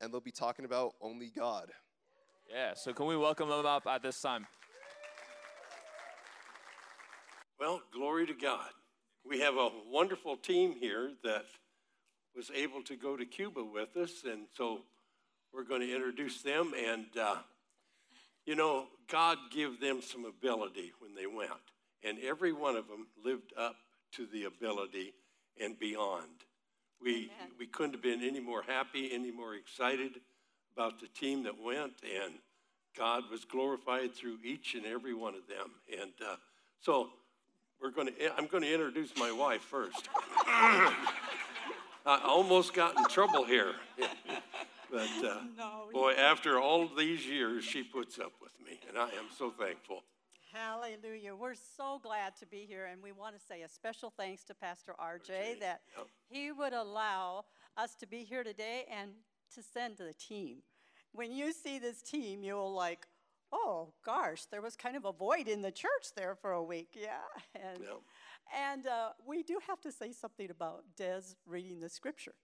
[0.00, 1.70] and they'll be talking about only God.
[2.52, 4.46] Yeah, so can we welcome them up at this time?
[7.60, 8.70] Well, glory to God.
[9.24, 11.44] We have a wonderful team here that
[12.34, 14.80] was able to go to Cuba with us, and so
[15.52, 16.72] we're going to introduce them.
[16.74, 17.36] And, uh,
[18.46, 21.50] you know, God gave them some ability when they went,
[22.02, 23.76] and every one of them lived up
[24.12, 25.12] to the ability
[25.60, 26.44] and beyond.
[27.02, 30.20] We, we couldn't have been any more happy, any more excited
[30.74, 32.34] about the team that went, and
[32.96, 35.70] God was glorified through each and every one of them.
[36.00, 36.36] And uh,
[36.80, 37.10] so
[37.80, 40.08] we're going to, I'm going to introduce my wife first.
[40.46, 43.74] I almost got in trouble here.
[44.90, 49.08] but uh, No, boy, after all these years, she puts up with me, and I
[49.10, 50.02] am so thankful.
[50.52, 51.36] Hallelujah.
[51.36, 54.54] We're so glad to be here, and we want to say a special thanks to
[54.54, 56.06] Pastor RJ RJ, that yep.
[56.28, 57.44] he would allow
[57.76, 59.12] us to be here today and
[59.54, 60.58] to send the team.
[61.12, 63.06] When you see this team, you'll like,
[63.52, 66.96] oh gosh, there was kind of a void in the church there for a week.
[67.00, 67.18] Yeah.
[67.54, 68.00] And, Yep.
[68.56, 72.34] and uh, we do have to say something about Des reading the scripture.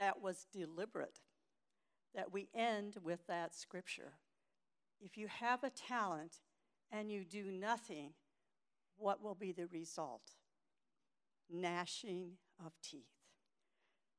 [0.00, 1.20] That was deliberate,
[2.14, 4.14] that we end with that scripture.
[5.00, 6.38] If you have a talent
[6.92, 8.10] and you do nothing,
[8.96, 10.22] what will be the result?
[11.50, 12.32] Gnashing
[12.64, 13.04] of teeth.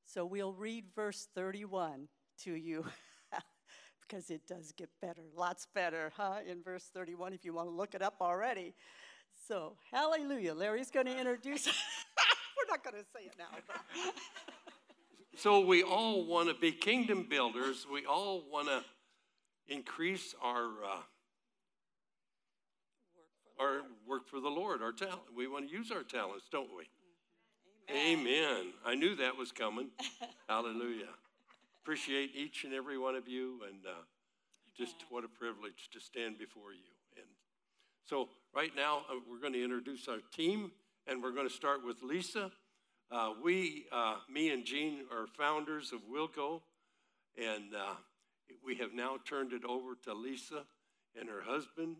[0.05, 2.07] So we'll read verse 31
[2.43, 2.85] to you
[4.01, 6.39] because it does get better, lots better, huh?
[6.49, 8.73] In verse 31, if you want to look it up already.
[9.47, 10.53] So, hallelujah.
[10.53, 11.65] Larry's going to introduce.
[11.67, 13.47] We're not going to say it now.
[15.39, 17.85] So we all want to be kingdom builders.
[17.93, 18.83] We all want to
[19.67, 21.01] increase our uh,
[23.59, 25.21] our work for the Lord, our talent.
[25.35, 26.85] We want to use our talents, don't we?
[27.89, 28.73] Amen.
[28.85, 29.89] I knew that was coming.
[30.49, 31.09] Hallelujah.
[31.81, 34.03] Appreciate each and every one of you, and uh,
[34.77, 36.91] just what a privilege to stand before you.
[37.15, 37.25] And
[38.05, 40.71] so, right now, uh, we're going to introduce our team,
[41.07, 42.51] and we're going to start with Lisa.
[43.09, 46.61] Uh, we, uh, me and Jean, are founders of Wilco,
[47.37, 47.95] and uh,
[48.65, 50.63] we have now turned it over to Lisa
[51.17, 51.95] and her husband.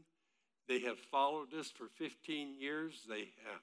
[0.68, 3.06] They have followed us for 15 years.
[3.08, 3.62] They have,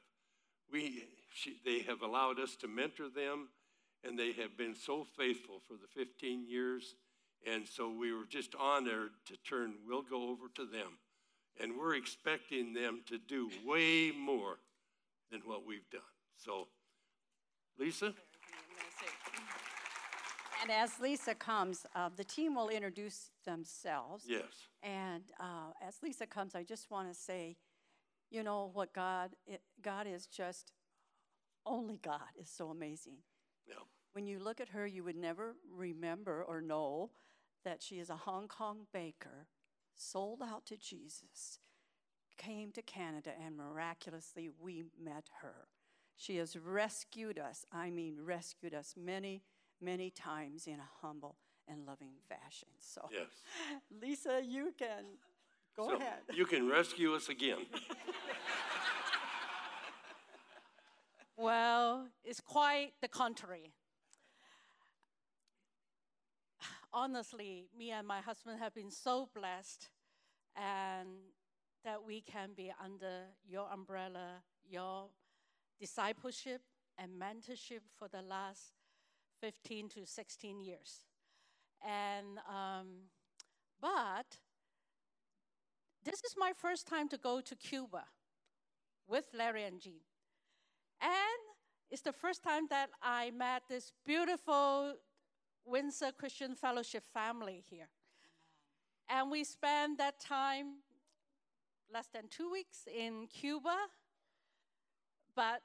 [0.73, 3.49] we, she, they have allowed us to mentor them,
[4.03, 6.95] and they have been so faithful for the 15 years.
[7.47, 10.99] And so we were just honored to turn Wilco over to them.
[11.61, 14.57] And we're expecting them to do way more
[15.31, 16.01] than what we've done.
[16.37, 16.69] So,
[17.79, 18.15] Lisa?
[20.65, 24.25] And as Lisa comes, uh, the team will introduce themselves.
[24.27, 24.45] Yes.
[24.83, 27.59] And uh, as Lisa comes, I just want to say,
[28.31, 30.73] you know what God, it, God is just,
[31.67, 33.19] only God is so amazing.
[33.69, 33.75] Yeah.
[34.15, 37.11] When you look at her, you would never remember or know
[37.63, 39.49] that she is a Hong Kong baker,
[39.95, 41.59] sold out to Jesus,
[42.39, 45.69] came to Canada, and miraculously we met her.
[46.17, 49.43] She has rescued us, I mean, rescued us many,
[49.85, 51.37] many times in a humble
[51.69, 52.69] and loving fashion.
[52.79, 53.43] So, Yes.
[54.03, 55.05] Lisa, you can
[55.77, 56.23] go So ahead.
[56.35, 57.59] You can rescue us again.
[61.37, 63.73] Well, it's quite the contrary.
[66.93, 69.89] Honestly, me and my husband have been so blessed
[70.55, 71.09] and
[71.85, 75.09] that we can be under your umbrella, your
[75.81, 76.61] discipleship
[76.97, 78.73] and mentorship for the last
[79.45, 81.03] 15 to 16 years.
[81.87, 82.87] And um,
[83.79, 84.39] but
[86.03, 88.05] this is my first time to go to Cuba
[89.07, 90.01] with Larry and Jean.
[91.03, 91.43] And
[91.91, 94.95] it's the first time that I met this beautiful
[95.67, 97.91] Windsor Christian Fellowship family here.
[99.11, 100.77] And we spent that time
[101.93, 103.77] less than two weeks in Cuba.
[105.37, 105.61] But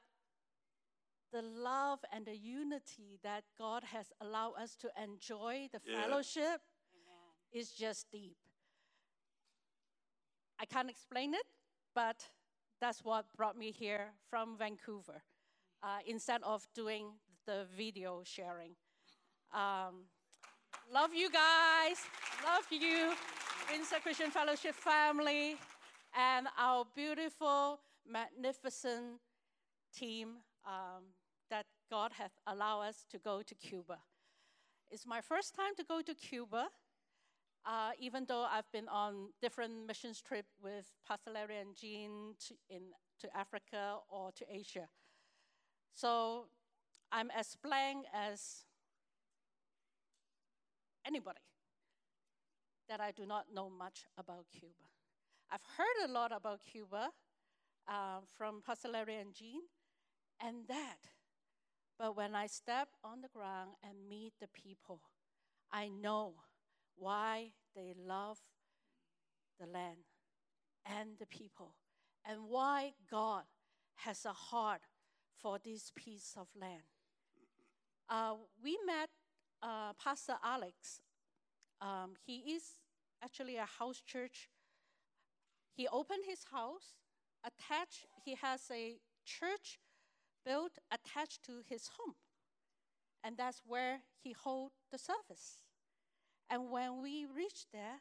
[1.32, 6.02] the love and the unity that God has allowed us to enjoy the Yeah.
[6.02, 6.62] fellowship
[7.52, 8.36] is just deep.
[10.58, 11.46] I can't explain it,
[11.94, 12.30] but
[12.80, 15.22] that's what brought me here from Vancouver
[15.82, 18.76] uh, instead of doing the video sharing.
[19.52, 20.06] Um,
[20.92, 21.98] Love you guys.
[22.44, 23.12] Love you,
[23.70, 25.56] Windsor Christian Fellowship family,
[26.16, 29.20] and our beautiful, magnificent
[29.94, 31.19] team um, that
[31.90, 33.98] God has allowed us to go to Cuba.
[34.90, 36.68] It's my first time to go to Cuba,
[37.66, 42.54] uh, even though I've been on different missions trip with Pastor Larry and Jean to,
[42.68, 42.82] in,
[43.20, 44.88] to Africa or to Asia.
[45.92, 46.46] So
[47.12, 48.64] I'm as blank as
[51.06, 51.40] anybody
[52.88, 54.74] that I do not know much about Cuba.
[55.50, 57.10] I've heard a lot about Cuba
[57.88, 59.62] uh, from Pastor Larry and Jean,
[60.40, 60.98] and that.
[62.00, 65.02] But when I step on the ground and meet the people,
[65.70, 66.32] I know
[66.96, 68.38] why they love
[69.60, 69.98] the land
[70.86, 71.74] and the people,
[72.24, 73.42] and why God
[73.96, 74.80] has a heart
[75.42, 76.84] for this piece of land.
[78.08, 79.10] Uh, we met
[79.62, 81.02] uh, Pastor Alex.
[81.82, 82.62] Um, he is
[83.22, 84.48] actually a house church.
[85.74, 86.94] He opened his house,
[87.44, 89.78] attached, he has a church
[90.44, 92.14] built attached to his home.
[93.22, 95.64] And that's where he hold the service.
[96.48, 98.00] And when we reached there,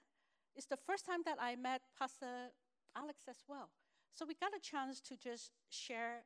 [0.55, 2.51] it's the first time that I met Pastor
[2.95, 3.69] Alex as well.
[4.13, 6.23] So we got a chance to just share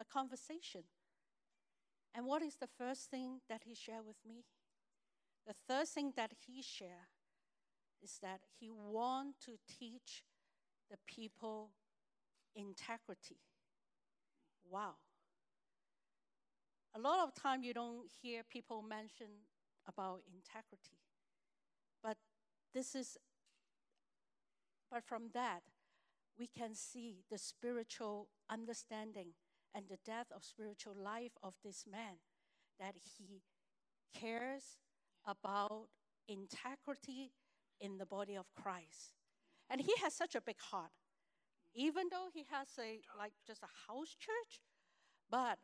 [0.00, 0.82] a conversation.
[2.14, 4.44] And what is the first thing that he shared with me?
[5.46, 7.12] The third thing that he shared
[8.02, 10.24] is that he want to teach
[10.90, 11.70] the people
[12.54, 13.38] integrity.
[14.68, 14.94] Wow.
[16.94, 19.28] A lot of time you don't hear people mention
[19.86, 20.98] about integrity.
[22.02, 22.16] But
[22.74, 23.16] this is
[24.90, 25.62] but from that
[26.38, 29.34] we can see the spiritual understanding
[29.74, 32.18] and the depth of spiritual life of this man
[32.80, 33.42] that he
[34.12, 34.78] cares
[35.26, 35.88] about
[36.26, 37.32] integrity
[37.80, 39.14] in the body of Christ.
[39.68, 40.90] And he has such a big heart.
[41.74, 44.60] Even though he has a like just a house church,
[45.30, 45.58] but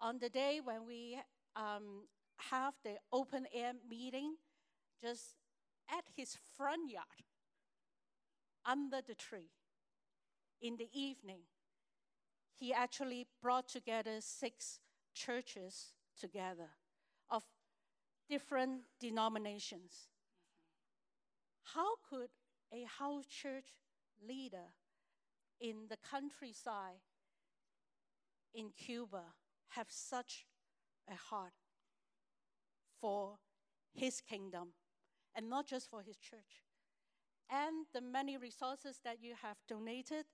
[0.00, 1.18] on the day when we
[1.56, 2.06] um,
[2.50, 4.36] have the open air meeting,
[5.02, 5.34] just
[5.90, 7.04] at his front yard,
[8.64, 9.50] under the tree,
[10.60, 11.40] in the evening,
[12.58, 14.78] he actually brought together six
[15.14, 16.68] churches together
[17.30, 17.42] of
[18.28, 20.08] different denominations.
[21.74, 22.28] How could
[22.72, 23.64] a house church
[24.26, 24.74] leader
[25.60, 27.00] in the countryside
[28.54, 29.22] in Cuba
[29.70, 30.46] have such
[31.10, 31.52] a heart
[33.00, 33.38] for
[33.92, 34.68] his kingdom
[35.34, 36.64] and not just for his church?
[37.50, 40.26] And the many resources that you have donated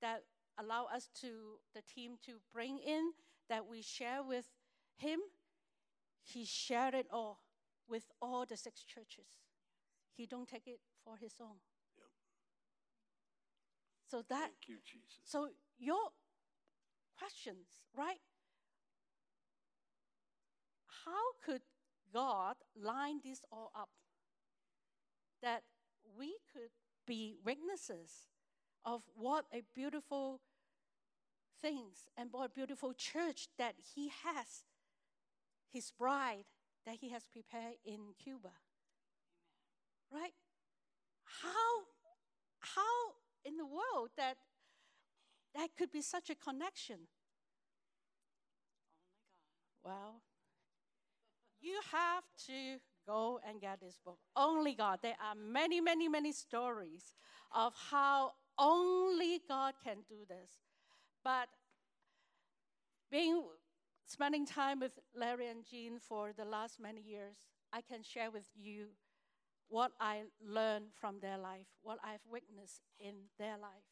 [0.00, 0.22] that
[0.58, 3.12] allow us to, the team to bring in,
[3.48, 4.46] that we share with
[4.96, 5.20] him,
[6.22, 7.40] he shared it all
[7.88, 9.26] with all the six churches.
[10.16, 11.58] He don't take it for his own.
[11.98, 12.06] Yep.
[14.06, 15.18] So that Thank you, Jesus.
[15.24, 15.48] so
[15.78, 16.10] your
[17.18, 17.66] questions,
[17.96, 18.18] right?
[21.04, 21.62] How could
[22.12, 23.90] God line this all up?
[25.42, 25.62] That
[26.18, 26.70] we could
[27.06, 28.28] be witnesses
[28.84, 30.40] of what a beautiful
[31.60, 34.64] things and what a beautiful church that he has,
[35.72, 36.44] his bride
[36.86, 38.52] that he has prepared in Cuba.
[40.12, 40.34] Right?
[41.42, 41.84] How
[42.60, 43.14] how
[43.44, 44.36] in the world that
[45.54, 47.08] that could be such a connection?
[49.84, 50.22] Oh well,
[51.64, 54.18] you have to go and get this book.
[54.36, 54.98] Only God.
[55.02, 57.14] There are many, many, many stories
[57.52, 60.50] of how only God can do this.
[61.24, 61.48] But
[63.10, 63.42] being
[64.06, 67.36] spending time with Larry and Jean for the last many years,
[67.72, 68.88] I can share with you
[69.68, 73.88] what I learned from their life, what I've witnessed in their life.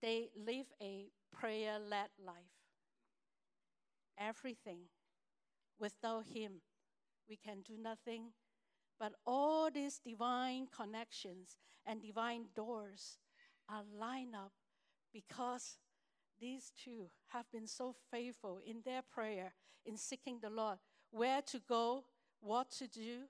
[0.00, 2.53] They live a prayer led life.
[4.18, 4.80] Everything.
[5.78, 6.62] Without Him,
[7.28, 8.32] we can do nothing.
[8.98, 13.18] But all these divine connections and divine doors
[13.68, 14.52] are lined up
[15.12, 15.78] because
[16.40, 19.54] these two have been so faithful in their prayer,
[19.84, 20.78] in seeking the Lord,
[21.10, 22.04] where to go,
[22.40, 23.22] what to do,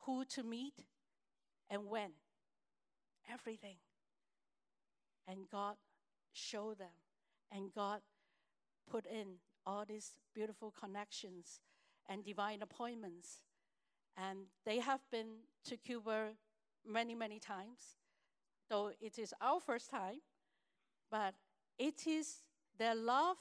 [0.00, 0.86] who to meet,
[1.70, 2.10] and when.
[3.32, 3.76] Everything.
[5.26, 5.76] And God
[6.32, 6.96] showed them,
[7.52, 8.00] and God
[8.90, 9.36] put in
[9.68, 11.60] all these beautiful connections
[12.08, 13.42] and divine appointments.
[14.16, 16.30] And they have been to Cuba
[16.90, 17.96] many, many times,
[18.70, 20.20] though it is our first time,
[21.10, 21.34] but
[21.78, 22.42] it is
[22.78, 23.36] their love,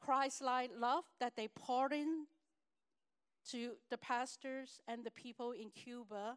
[0.00, 2.26] Christ like love that they pour in
[3.50, 6.36] to the pastors and the people in Cuba,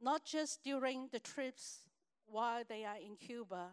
[0.00, 1.80] not just during the trips
[2.26, 3.70] while they are in Cuba,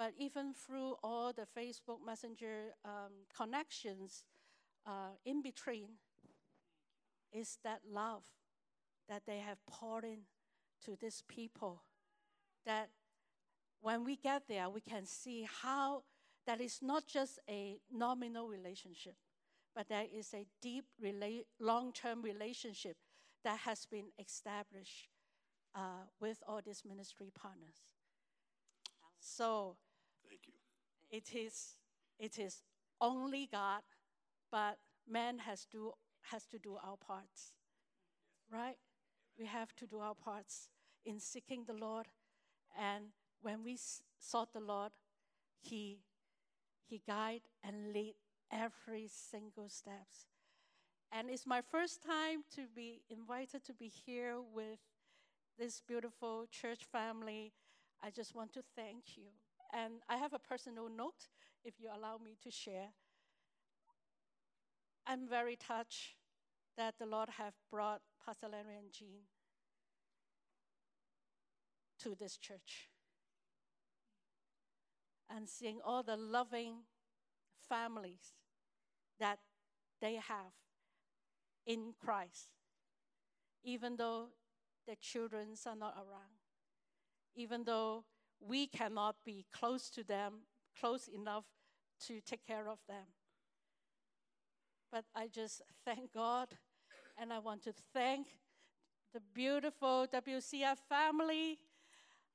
[0.00, 4.24] but even through all the Facebook Messenger um, connections
[4.86, 5.88] uh, in between,
[7.34, 8.22] is that love
[9.10, 10.20] that they have poured in
[10.86, 11.82] to these people.
[12.64, 12.88] That
[13.82, 16.04] when we get there, we can see how
[16.46, 19.16] that is not just a nominal relationship,
[19.76, 22.96] but there is a deep, rela- long term relationship
[23.44, 25.10] that has been established
[25.74, 27.82] uh, with all these ministry partners.
[29.20, 29.76] So.
[31.10, 31.76] It is
[32.18, 32.62] it is
[33.00, 33.82] only God,
[34.50, 35.92] but man has to
[36.30, 37.52] has to do our parts,
[38.52, 38.76] right?
[39.38, 40.68] We have to do our parts
[41.04, 42.06] in seeking the Lord,
[42.78, 43.06] and
[43.40, 43.78] when we
[44.18, 44.92] sought the Lord,
[45.60, 46.00] He
[46.86, 48.14] He guide and lead
[48.50, 50.26] every single steps.
[51.12, 54.78] And it's my first time to be invited to be here with
[55.58, 57.52] this beautiful church family.
[58.02, 59.30] I just want to thank you.
[59.72, 61.28] And I have a personal note,
[61.64, 62.88] if you allow me to share.
[65.06, 66.14] I'm very touched
[66.76, 69.22] that the Lord have brought Pastor Larry and Jean
[72.00, 72.88] to this church.
[75.28, 76.84] And seeing all the loving
[77.68, 78.34] families
[79.18, 79.38] that
[80.00, 80.54] they have
[81.66, 82.50] in Christ,
[83.62, 84.28] even though
[84.86, 86.40] their children are not around,
[87.36, 88.04] even though
[88.40, 90.40] we cannot be close to them,
[90.78, 91.44] close enough
[92.06, 93.06] to take care of them.
[94.90, 96.48] But I just thank God,
[97.20, 98.26] and I want to thank
[99.12, 101.58] the beautiful WCF family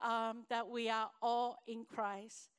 [0.01, 2.49] um, that we are all in Christ.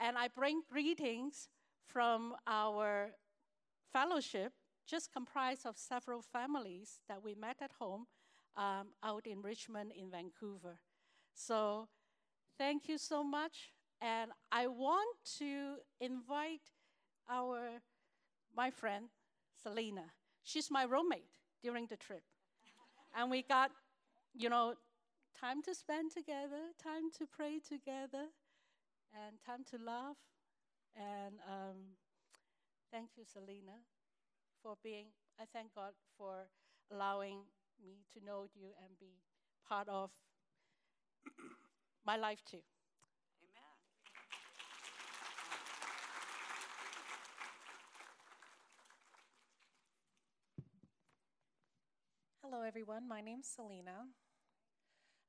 [0.00, 1.48] And I bring greetings
[1.86, 3.12] from our
[3.92, 4.52] fellowship,
[4.86, 8.06] just comprised of several families that we met at home
[8.56, 10.78] um, out in Richmond, in Vancouver.
[11.34, 11.88] So
[12.58, 13.72] thank you so much.
[14.00, 16.72] And I want to invite
[17.30, 17.80] our
[18.56, 19.06] my friend
[19.62, 20.12] Selena.
[20.44, 22.24] She's my roommate during the trip.
[23.16, 23.70] and we got,
[24.34, 24.74] you know,
[25.40, 28.26] time to spend together, time to pray together,
[29.14, 30.16] and time to laugh.
[30.96, 31.96] And um,
[32.92, 33.78] thank you, Selena,
[34.62, 35.06] for being,
[35.40, 36.48] I thank God for
[36.92, 37.40] allowing
[37.82, 39.20] me to know you and be
[39.68, 40.10] part of
[42.06, 42.62] my life too.
[43.42, 43.74] Amen.
[52.42, 53.08] Hello, everyone.
[53.08, 54.06] My name's Selena.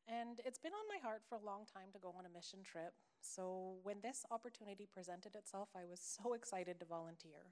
[0.08, 2.60] And it's been on my heart for a long time to go on a mission
[2.64, 2.94] trip.
[3.22, 7.52] So when this opportunity presented itself, I was so excited to volunteer.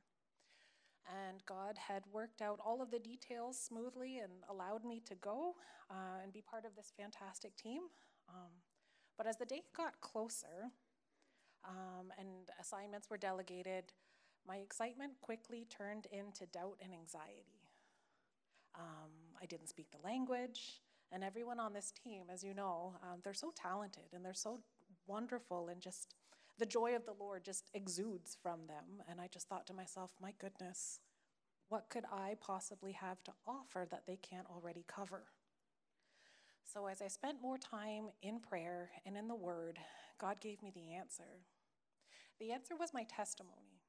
[1.28, 5.56] And God had worked out all of the details smoothly and allowed me to go
[5.90, 7.82] uh, and be part of this fantastic team.
[8.30, 8.54] Um,
[9.18, 10.72] but as the date got closer
[11.68, 13.94] um, and assignments were delegated,
[14.48, 17.70] my excitement quickly turned into doubt and anxiety.
[18.76, 20.82] Um, I didn't speak the language,
[21.12, 24.60] and everyone on this team, as you know, um, they're so talented and they're so
[25.08, 26.16] wonderful, and just
[26.58, 29.04] the joy of the Lord just exudes from them.
[29.10, 31.00] And I just thought to myself, my goodness,
[31.70, 35.24] what could I possibly have to offer that they can't already cover?
[36.66, 39.78] So, as I spent more time in prayer and in the Word,
[40.20, 41.44] God gave me the answer.
[42.40, 43.84] The answer was my testimony.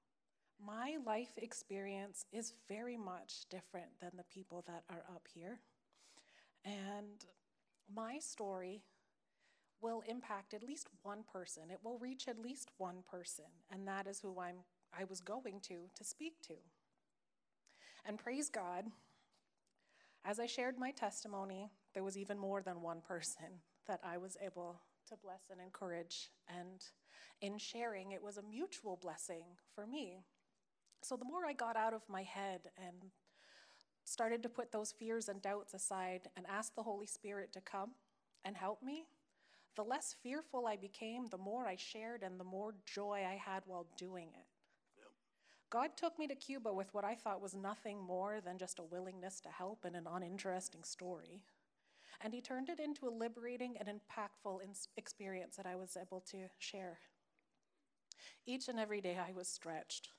[0.64, 5.60] My life experience is very much different than the people that are up here.
[6.64, 7.24] And
[7.92, 8.82] my story
[9.80, 11.64] will impact at least one person.
[11.70, 14.64] It will reach at least one person, and that is who I'm
[14.98, 16.54] I was going to to speak to.
[18.06, 18.86] And praise God,
[20.24, 23.46] as I shared my testimony, there was even more than one person
[23.88, 26.28] that I was able to bless and encourage.
[26.46, 26.84] And
[27.40, 30.18] in sharing, it was a mutual blessing for me.
[31.02, 33.12] So the more I got out of my head and
[34.04, 37.92] started to put those fears and doubts aside and ask the Holy Spirit to come
[38.44, 39.06] and help me,
[39.74, 43.62] the less fearful I became, the more I shared and the more joy I had
[43.64, 44.44] while doing it.
[45.70, 48.84] God took me to Cuba with what I thought was nothing more than just a
[48.84, 51.40] willingness to help and an uninteresting story.
[52.20, 54.60] And He turned it into a liberating and impactful
[54.96, 56.98] experience that I was able to share.
[58.46, 60.10] Each and every day I was stretched.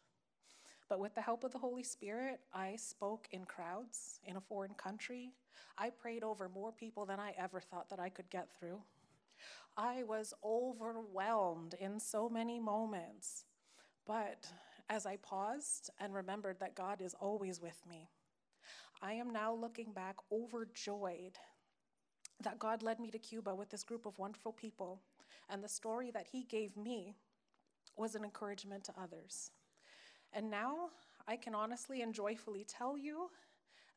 [0.89, 4.73] But with the help of the Holy Spirit, I spoke in crowds in a foreign
[4.73, 5.33] country.
[5.77, 8.81] I prayed over more people than I ever thought that I could get through.
[9.75, 13.45] I was overwhelmed in so many moments.
[14.05, 14.47] But
[14.89, 18.09] as I paused and remembered that God is always with me,
[19.01, 21.37] I am now looking back overjoyed
[22.41, 24.99] that God led me to Cuba with this group of wonderful people,
[25.49, 27.15] and the story that He gave me
[27.95, 29.51] was an encouragement to others.
[30.33, 30.89] And now
[31.27, 33.29] I can honestly and joyfully tell you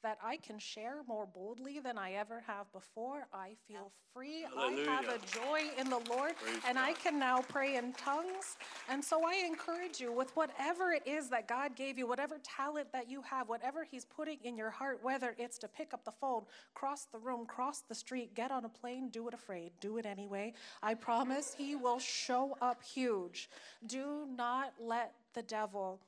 [0.02, 3.26] that I can share more boldly than I ever have before.
[3.33, 4.45] I feel free.
[4.54, 4.88] Hallelujah.
[4.88, 8.57] I have a joy in the Lord, Praise and I can now pray in tongues.
[8.88, 12.92] And so I encourage you with whatever it is that God gave you, whatever talent
[12.92, 16.12] that you have, whatever He's putting in your heart, whether it's to pick up the
[16.12, 16.42] phone,
[16.75, 20.07] cross the room, cross the street, get on a plane, do it afraid, do it
[20.07, 20.54] anyway.
[20.83, 23.49] I promise He will show up huge.
[23.87, 26.00] Do not let the devil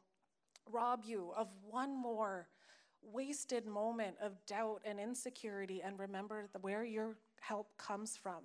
[0.70, 2.46] rob you of one more
[3.02, 8.42] wasted moment of doubt and insecurity and remember the, where your help comes from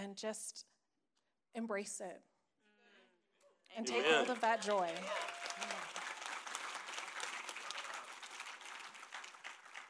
[0.00, 0.66] and just
[1.54, 2.20] embrace it
[3.76, 4.14] and take Amen.
[4.14, 4.88] hold of that joy.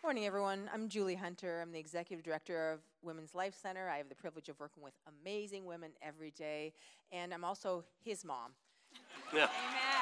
[0.03, 0.69] Morning, everyone.
[0.75, 1.61] I'm Julie Hunter.
[1.63, 3.89] I'm the executive director of Women's Life Center.
[3.89, 6.73] I have the privilege of working with amazing women every day,
[7.13, 8.51] and I'm also his mom.
[9.33, 9.47] Yeah.
[9.47, 9.93] Amen.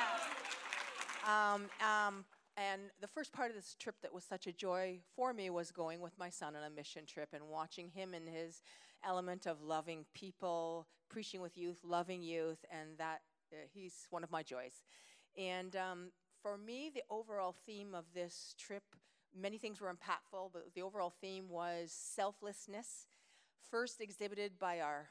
[1.28, 2.24] Um, um,
[2.56, 5.70] and the first part of this trip that was such a joy for me was
[5.70, 8.62] going with my son on a mission trip and watching him in his
[9.04, 13.20] element of loving people, preaching with youth, loving youth, and that
[13.52, 14.82] uh, he's one of my joys.
[15.38, 18.82] And um, for me, the overall theme of this trip,
[19.38, 23.06] many things were impactful, but the overall theme was selflessness,
[23.70, 25.08] first exhibited by our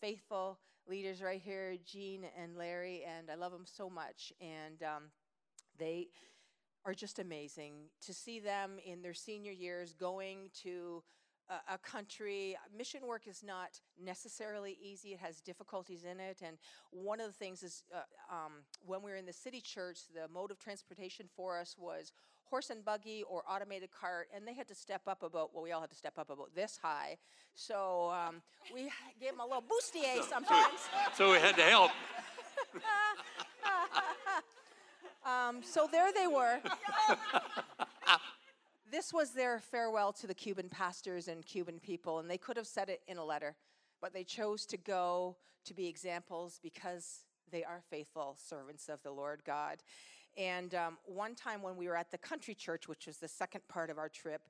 [0.00, 0.58] faithful
[0.88, 4.32] leaders right here, Jean and Larry, and I love them so much.
[4.40, 5.04] And um,
[5.78, 6.08] they
[6.84, 7.74] are just amazing
[8.04, 11.02] to see them in their senior years going to
[11.48, 12.56] a, a country.
[12.76, 16.42] Mission work is not necessarily easy, it has difficulties in it.
[16.44, 16.56] And
[16.90, 17.98] one of the things is uh,
[18.30, 18.52] um,
[18.84, 22.12] when we were in the city church, the mode of transportation for us was
[22.44, 25.72] horse and buggy or automated cart, and they had to step up about, well, we
[25.72, 27.16] all had to step up about this high.
[27.54, 28.82] So um, we
[29.20, 30.80] gave them a little bustier sometimes.
[31.16, 31.90] So we had to help.
[35.24, 36.60] Um, so there they were.
[38.90, 42.66] this was their farewell to the Cuban pastors and Cuban people, and they could have
[42.66, 43.54] said it in a letter,
[44.00, 49.10] but they chose to go to be examples because they are faithful servants of the
[49.10, 49.82] Lord God.
[50.36, 53.66] And um, one time when we were at the country church, which was the second
[53.68, 54.42] part of our trip,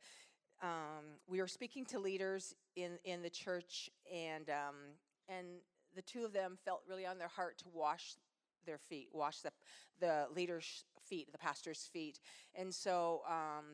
[0.62, 4.76] um, we were speaking to leaders in, in the church, and, um,
[5.28, 5.46] and
[5.96, 8.14] the two of them felt really on their heart to wash
[8.64, 9.50] their feet, wash the,
[10.00, 12.18] the leaders' feet, the pastor's feet.
[12.54, 13.64] And so, um,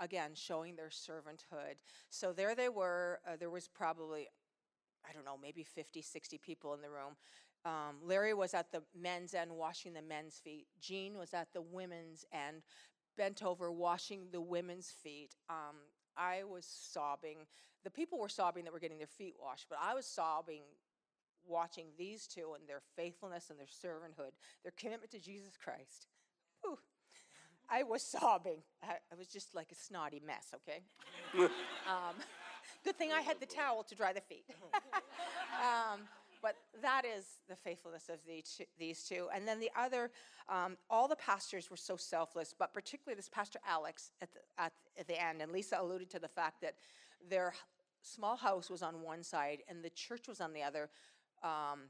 [0.00, 1.76] again, showing their servanthood.
[2.10, 3.20] So there they were.
[3.26, 4.28] Uh, there was probably,
[5.08, 7.16] I don't know, maybe 50, 60 people in the room.
[7.64, 10.66] Um, Larry was at the men's end washing the men's feet.
[10.80, 12.62] Jean was at the women's end,
[13.16, 15.34] bent over washing the women's feet.
[15.50, 15.76] Um,
[16.16, 17.38] I was sobbing.
[17.82, 20.62] The people were sobbing that were getting their feet washed, but I was sobbing
[21.48, 24.32] watching these two and their faithfulness and their servanthood,
[24.62, 26.06] their commitment to Jesus Christ.
[26.62, 26.78] Whew.
[27.68, 28.62] I was sobbing.
[28.82, 30.82] I, I was just like a snotty mess, okay?
[31.86, 32.14] um,
[32.84, 34.44] good thing I had the towel to dry the feet.
[35.60, 36.00] um,
[36.42, 39.28] but that is the faithfulness of the two, these two.
[39.34, 40.10] And then the other,
[40.48, 44.72] um, all the pastors were so selfless, but particularly this Pastor Alex at the, at,
[44.98, 45.42] at the end.
[45.42, 46.74] And Lisa alluded to the fact that
[47.28, 47.54] their
[48.02, 50.88] small house was on one side and the church was on the other.
[51.46, 51.80] Um,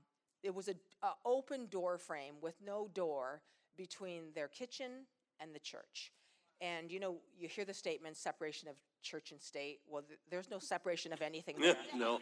[0.42, 3.40] it was a, a open door frame with no door
[3.77, 5.07] between their kitchen
[5.40, 6.12] and the church.
[6.61, 9.81] And you know, you hear the statement separation of church and state.
[9.88, 11.77] Well, th- there's no separation of anything there.
[11.97, 12.21] no.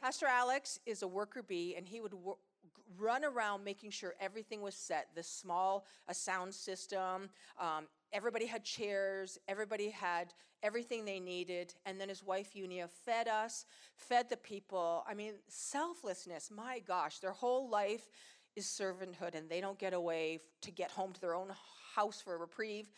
[0.00, 2.38] Pastor Alex is a worker bee, and he would wor-
[2.98, 5.08] run around making sure everything was set.
[5.14, 7.28] The small, a sound system.
[7.60, 9.38] Um, everybody had chairs.
[9.48, 11.74] Everybody had everything they needed.
[11.86, 13.64] And then his wife Unia fed us,
[13.96, 15.04] fed the people.
[15.08, 16.50] I mean, selflessness.
[16.54, 18.08] My gosh, their whole life
[18.54, 21.50] is servanthood, and they don't get away to get home to their own
[21.94, 22.90] house for a reprieve.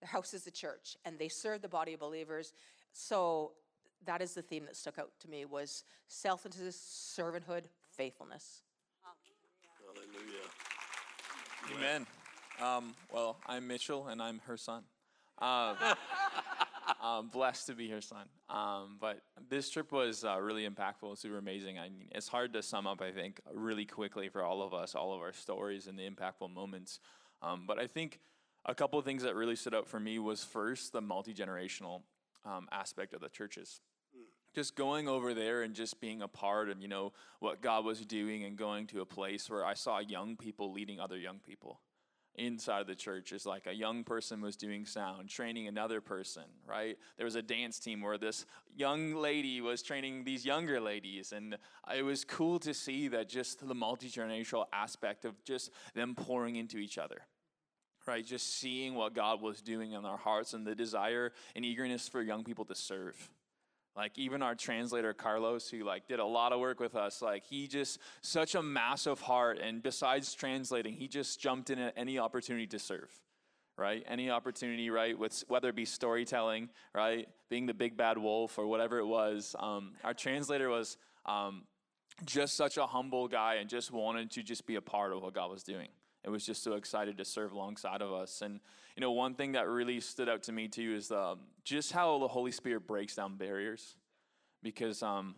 [0.00, 2.52] Their house is the church, and they serve the body of believers.
[2.92, 3.52] So
[4.06, 6.76] that is the theme that stuck out to me was selflessness,
[7.18, 8.62] servanthood, faithfulness.
[9.84, 10.46] Hallelujah.
[11.76, 12.06] Amen.
[12.60, 14.82] Um, well, I'm Mitchell, and I'm her son.
[15.38, 15.74] Uh,
[17.02, 18.26] I'm blessed to be her son.
[18.50, 21.78] Um, but this trip was uh, really impactful, super amazing.
[21.78, 24.94] I mean, it's hard to sum up, I think, really quickly for all of us,
[24.94, 27.00] all of our stories and the impactful moments.
[27.40, 28.20] Um, but I think
[28.66, 32.02] a couple of things that really stood out for me was first the multi generational
[32.44, 33.80] um, aspect of the churches
[34.52, 38.04] just going over there and just being a part of you know what god was
[38.04, 41.80] doing and going to a place where i saw young people leading other young people
[42.36, 46.96] inside the church is like a young person was doing sound training another person right?
[47.16, 51.56] There was a dance team where this young lady was training these younger ladies and
[51.94, 56.78] it was cool to see that just the multi-generational aspect of just them pouring into
[56.78, 57.22] each other
[58.06, 58.24] right?
[58.24, 62.22] Just seeing what god was doing in our hearts and the desire and eagerness for
[62.22, 63.30] young people to serve
[64.00, 67.44] like even our translator Carlos, who like did a lot of work with us, like
[67.44, 72.18] he just such a massive heart, and besides translating, he just jumped in at any
[72.18, 73.10] opportunity to serve,
[73.76, 74.02] right?
[74.08, 75.18] Any opportunity, right?
[75.18, 79.54] With whether it be storytelling, right, being the big bad wolf or whatever it was.
[79.58, 81.64] Um, our translator was um,
[82.24, 85.34] just such a humble guy and just wanted to just be a part of what
[85.34, 85.88] God was doing
[86.24, 88.42] and was just so excited to serve alongside of us.
[88.42, 88.60] And
[88.96, 92.18] you know, one thing that really stood out to me too is um, just how
[92.18, 93.96] the Holy Spirit breaks down barriers.
[94.62, 95.36] Because um,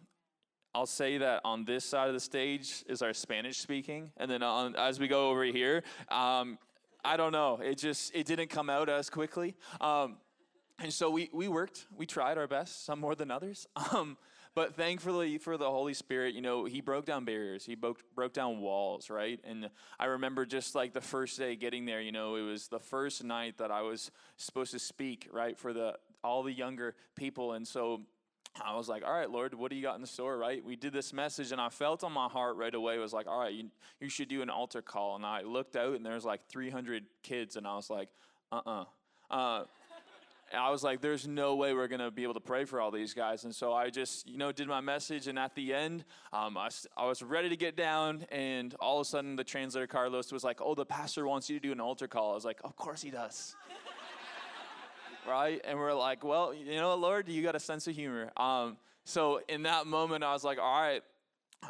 [0.75, 4.43] I'll say that on this side of the stage is our Spanish speaking, and then
[4.43, 6.59] on, as we go over here, um,
[7.05, 9.55] I don't know, it just it didn't come out as quickly.
[9.81, 10.17] Um,
[10.81, 13.67] and so we we worked, we tried our best, some more than others.
[14.55, 17.65] But thankfully for the Holy Spirit, you know, He broke down barriers.
[17.65, 19.41] He broke broke down walls, right?
[19.45, 22.79] And I remember just like the first day getting there, you know, it was the
[22.79, 27.53] first night that I was supposed to speak, right, for the all the younger people,
[27.53, 28.03] and so.
[28.63, 30.63] I was like, all right, Lord, what do you got in the store, right?
[30.63, 33.41] We did this message, and I felt on my heart right away, was like, all
[33.41, 35.17] right, you, you should do an altar call.
[35.17, 38.11] And I looked out, and there's like 300 kids, and I was like,
[38.53, 38.85] uh-uh.
[39.31, 39.65] Uh,
[40.55, 42.91] I was like, there's no way we're going to be able to pray for all
[42.91, 43.45] these guys.
[43.45, 45.27] And so I just, you know, did my message.
[45.27, 48.27] And at the end, um, I, I was ready to get down.
[48.31, 51.59] And all of a sudden, the translator, Carlos, was like, oh, the pastor wants you
[51.59, 52.33] to do an altar call.
[52.33, 53.57] I was like, of course he does.
[55.29, 55.61] right?
[55.65, 58.31] And we're like, well, you know, Lord, you got a sense of humor.
[58.37, 61.03] Um, so in that moment, I was like, all right.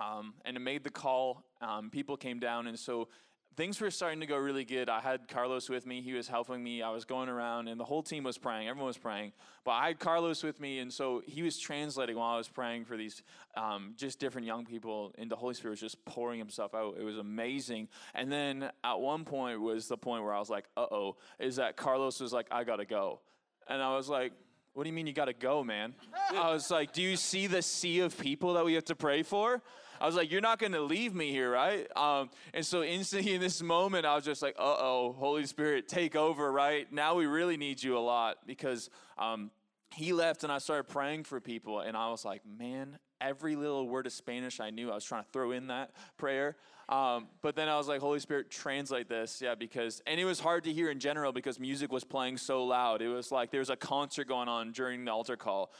[0.00, 1.44] Um, and it made the call.
[1.60, 2.66] Um, people came down.
[2.66, 3.08] And so
[3.56, 4.88] things were starting to go really good.
[4.88, 6.00] I had Carlos with me.
[6.00, 6.82] He was helping me.
[6.82, 8.68] I was going around, and the whole team was praying.
[8.68, 9.32] Everyone was praying.
[9.64, 12.84] But I had Carlos with me, and so he was translating while I was praying
[12.86, 13.22] for these
[13.56, 16.96] um, just different young people, and the Holy Spirit was just pouring himself out.
[16.98, 17.88] It was amazing.
[18.14, 21.56] And then at one point was the point where I was like, uh oh, is
[21.56, 23.20] that Carlos was like, I got to go.
[23.68, 24.32] And I was like,
[24.74, 25.94] what do you mean you got to go, man?
[26.34, 29.22] I was like, do you see the sea of people that we have to pray
[29.22, 29.62] for?
[30.02, 31.86] I was like, you're not going to leave me here, right?
[31.96, 35.86] Um, and so instantly in this moment, I was just like, uh oh, Holy Spirit,
[35.86, 36.92] take over, right?
[36.92, 39.52] Now we really need you a lot because um,
[39.94, 41.78] he left and I started praying for people.
[41.78, 45.22] And I was like, man, every little word of Spanish I knew, I was trying
[45.22, 46.56] to throw in that prayer.
[46.88, 49.40] Um, but then I was like, Holy Spirit, translate this.
[49.40, 52.64] Yeah, because, and it was hard to hear in general because music was playing so
[52.64, 53.02] loud.
[53.02, 55.72] It was like there was a concert going on during the altar call.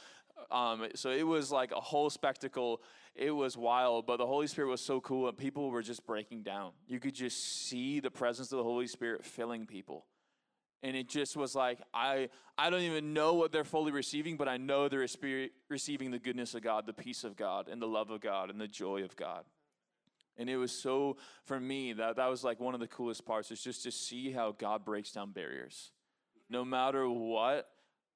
[0.49, 2.81] Um, so it was like a whole spectacle.
[3.15, 6.41] It was wild, but the Holy Spirit was so cool, and people were just breaking
[6.41, 6.71] down.
[6.87, 10.05] You could just see the presence of the Holy Spirit filling people.
[10.81, 14.49] And it just was like, I, I don't even know what they're fully receiving, but
[14.49, 15.07] I know they're
[15.69, 18.59] receiving the goodness of God, the peace of God, and the love of God, and
[18.59, 19.45] the joy of God.
[20.35, 23.51] And it was so, for me, that, that was like one of the coolest parts,
[23.51, 25.91] is just to see how God breaks down barriers.
[26.49, 27.69] No matter what,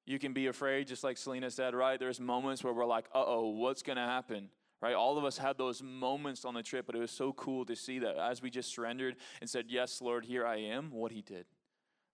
[0.08, 2.00] you can be afraid, just like Selena said, right?
[2.00, 4.50] There's moments where we're like, uh oh, what's going to happen?
[4.82, 4.94] Right?
[4.94, 7.76] All of us had those moments on the trip, but it was so cool to
[7.76, 11.22] see that as we just surrendered and said, Yes, Lord, here I am, what He
[11.22, 11.46] did,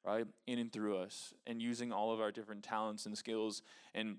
[0.06, 0.26] right?
[0.48, 3.64] In and through us, and using all of our different talents and skills.
[3.94, 4.18] And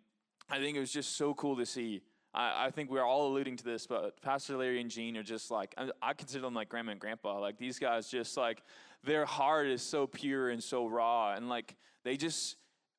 [0.51, 2.03] I think it was just so cool to see.
[2.35, 5.51] I, I think we're all alluding to this, but Pastor Larry and Jean are just
[5.51, 7.39] like, I, I consider them like grandma and grandpa.
[7.39, 8.63] Like, these guys just like,
[9.05, 12.57] their heart is so pure and so raw, and like, they just,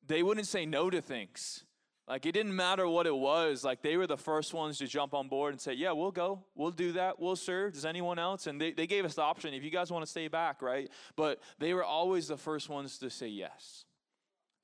[0.08, 1.62] they wouldn't say no to things.
[2.08, 3.64] Like it didn't matter what it was.
[3.64, 6.44] Like they were the first ones to jump on board and say, Yeah, we'll go.
[6.54, 7.18] We'll do that.
[7.18, 7.72] We'll serve.
[7.72, 8.46] Does anyone else?
[8.46, 10.88] And they, they gave us the option if you guys want to stay back, right?
[11.16, 13.84] But they were always the first ones to say yes.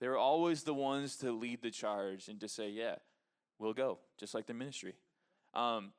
[0.01, 2.97] They were always the ones to lead the charge and to say, Yeah,
[3.59, 4.95] we'll go, just like the ministry.
[5.53, 5.93] Um,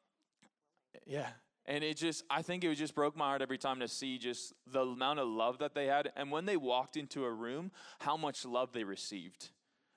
[1.05, 1.27] yeah.
[1.65, 4.53] And it just, I think it just broke my heart every time to see just
[4.67, 6.11] the amount of love that they had.
[6.17, 9.49] And when they walked into a room, how much love they received.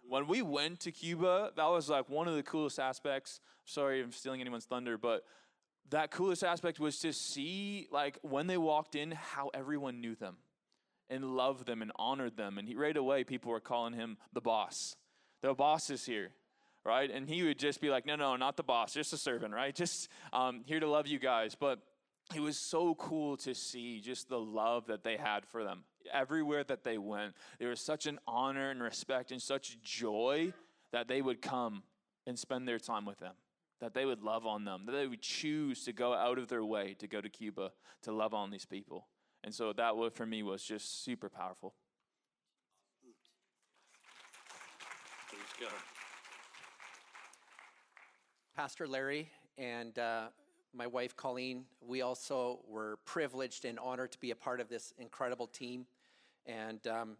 [0.08, 3.40] When we went to Cuba, that was like one of the coolest aspects.
[3.64, 5.24] Sorry I'm stealing anyone's thunder, but
[5.90, 10.36] that coolest aspect was to see, like, when they walked in, how everyone knew them
[11.08, 12.58] and loved them and honored them.
[12.58, 14.96] And he, right away, people were calling him the boss.
[15.42, 16.32] The boss is here
[16.86, 17.10] right?
[17.10, 19.74] And he would just be like, no, no, not the boss, just a servant, right?
[19.74, 21.54] Just um, here to love you guys.
[21.54, 21.80] But
[22.34, 25.84] it was so cool to see just the love that they had for them.
[26.12, 30.52] Everywhere that they went, there was such an honor and respect and such joy
[30.92, 31.82] that they would come
[32.26, 33.34] and spend their time with them,
[33.80, 36.64] that they would love on them, that they would choose to go out of their
[36.64, 37.70] way to go to Cuba
[38.02, 39.06] to love on these people.
[39.44, 41.74] And so that wa- for me was just super powerful.
[45.28, 45.78] Praise God.
[48.56, 50.28] Pastor Larry and uh,
[50.76, 54.92] my wife Colleen, we also were privileged and honored to be a part of this
[54.98, 55.86] incredible team.
[56.44, 57.16] And um,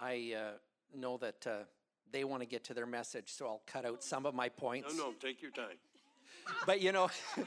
[0.00, 0.50] I uh,
[0.94, 1.56] know that uh,
[2.10, 4.96] they want to get to their message, so I'll cut out some of my points.
[4.96, 5.76] No, no, take your time.
[6.66, 7.10] But you know,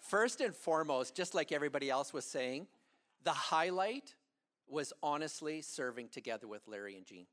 [0.00, 2.66] first and foremost, just like everybody else was saying,
[3.24, 4.14] the highlight
[4.68, 7.26] was honestly serving together with Larry and Jean.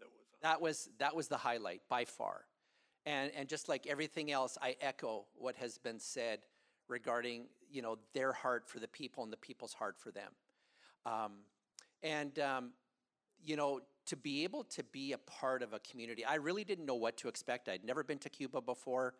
[0.00, 2.45] That was That was that was the highlight by far.
[3.06, 6.40] And and just like everything else, I echo what has been said
[6.88, 10.32] regarding you know their heart for the people and the people's heart for them.
[11.06, 11.32] Um,
[12.02, 12.72] and um,
[13.42, 16.86] you know to be able to be a part of a community, I really didn't
[16.86, 17.68] know what to expect.
[17.68, 19.14] I'd never been to Cuba before,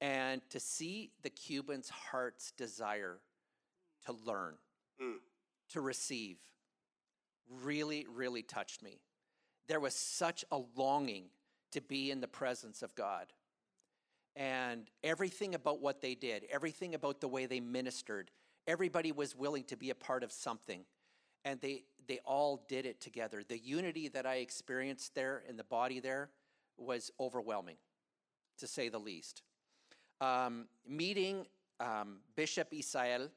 [0.00, 3.18] and to see the Cubans' heart's desire
[4.06, 4.56] to learn,
[5.00, 5.18] Mm.
[5.70, 6.38] to receive,
[7.48, 9.00] really, really touched me.
[9.66, 11.30] There was such a longing
[11.72, 13.26] to be in the presence of God.
[14.36, 18.30] And everything about what they did, everything about the way they ministered,
[18.66, 20.84] everybody was willing to be a part of something.
[21.44, 23.42] And they, they all did it together.
[23.46, 26.30] The unity that I experienced there in the body there
[26.76, 27.76] was overwhelming,
[28.58, 29.42] to say the least.
[30.20, 31.46] Um, meeting
[31.80, 33.30] um, Bishop Isael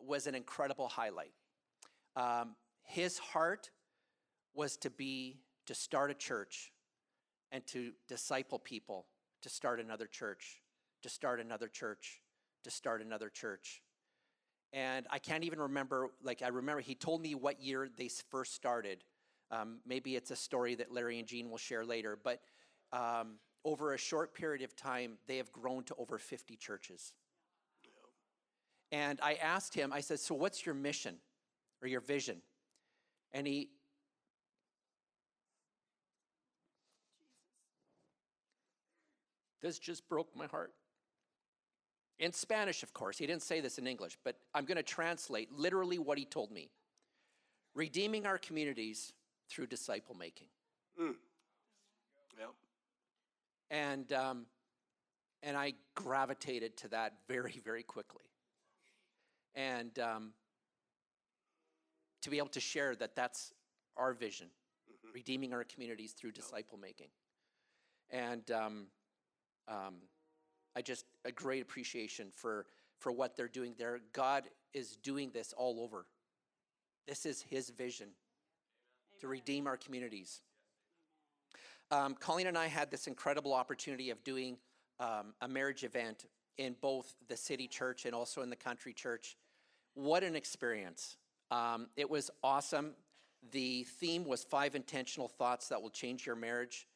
[0.00, 1.32] was an incredible highlight.
[2.16, 3.70] Um, his heart
[4.54, 6.72] was to be to start a church
[7.54, 9.06] and to disciple people
[9.40, 10.60] to start another church
[11.02, 12.20] to start another church
[12.64, 13.82] to start another church.
[14.72, 18.54] And i can't even remember like i remember he told me what year they first
[18.54, 19.04] started.
[19.50, 22.40] Um, maybe it's a story that larry and jean will share later but
[22.92, 27.12] um, over a short period of time they have grown to over 50 churches.
[28.90, 31.16] And i asked him i said so what's your mission
[31.82, 32.40] or your vision?
[33.32, 33.68] And he
[39.64, 40.74] This just broke my heart.
[42.18, 43.16] In Spanish, of course.
[43.16, 46.52] He didn't say this in English, but I'm going to translate literally what he told
[46.52, 46.68] me
[47.74, 49.14] redeeming our communities
[49.48, 50.48] through disciple making.
[51.00, 51.14] Mm.
[52.38, 52.44] Yeah.
[53.70, 54.46] And, um,
[55.42, 58.26] and I gravitated to that very, very quickly.
[59.54, 60.32] And um,
[62.20, 63.54] to be able to share that that's
[63.96, 64.48] our vision,
[65.14, 67.08] redeeming our communities through disciple making.
[68.10, 68.86] And um,
[69.68, 69.94] um,
[70.76, 72.66] I just a great appreciation for
[72.98, 74.00] for what they're doing there.
[74.12, 76.06] God is doing this all over.
[77.06, 78.08] This is His vision
[79.20, 80.40] to redeem our communities.
[81.90, 84.56] Um, Colleen and I had this incredible opportunity of doing
[84.98, 86.24] um, a marriage event
[86.56, 89.36] in both the city church and also in the country church.
[89.94, 91.18] What an experience!
[91.50, 92.94] Um, it was awesome.
[93.52, 96.86] The theme was five intentional thoughts that will change your marriage.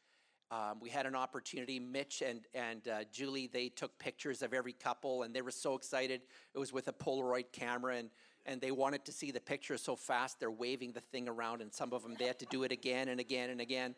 [0.50, 1.78] Um, we had an opportunity.
[1.78, 5.74] Mitch and and uh, Julie they took pictures of every couple, and they were so
[5.74, 6.22] excited.
[6.54, 8.10] It was with a Polaroid camera, and
[8.46, 11.72] and they wanted to see the picture so fast they're waving the thing around, and
[11.72, 13.94] some of them they had to do it again and again and again.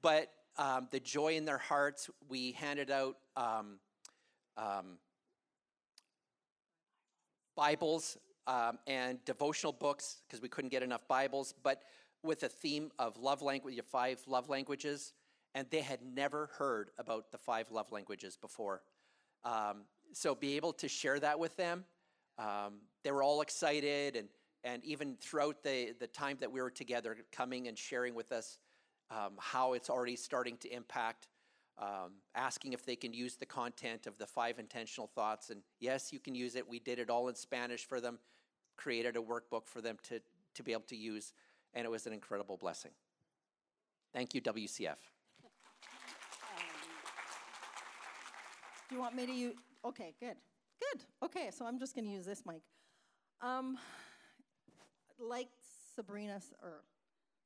[0.00, 3.78] But um, the joy in their hearts, we handed out um,
[4.56, 4.98] um,
[7.54, 11.82] Bibles um, and devotional books because we couldn't get enough Bibles, but
[12.22, 15.12] with a theme of love language, five love languages,
[15.54, 18.82] and they had never heard about the five love languages before.
[19.44, 19.82] Um,
[20.12, 21.84] so be able to share that with them.
[22.38, 24.28] Um, they were all excited, and
[24.64, 28.58] and even throughout the the time that we were together, coming and sharing with us
[29.10, 31.28] um, how it's already starting to impact.
[31.80, 36.12] Um, asking if they can use the content of the five intentional thoughts, and yes,
[36.12, 36.68] you can use it.
[36.68, 38.18] We did it all in Spanish for them,
[38.76, 40.20] created a workbook for them to
[40.54, 41.32] to be able to use,
[41.74, 42.90] and it was an incredible blessing.
[44.12, 44.96] Thank you, WCF.
[48.88, 49.54] Do you want me to use?
[49.84, 50.36] Okay, good,
[50.80, 51.04] good.
[51.22, 52.62] Okay, so I'm just going to use this mic.
[53.42, 53.76] Um,
[55.18, 55.48] like
[55.94, 56.84] Sabrina or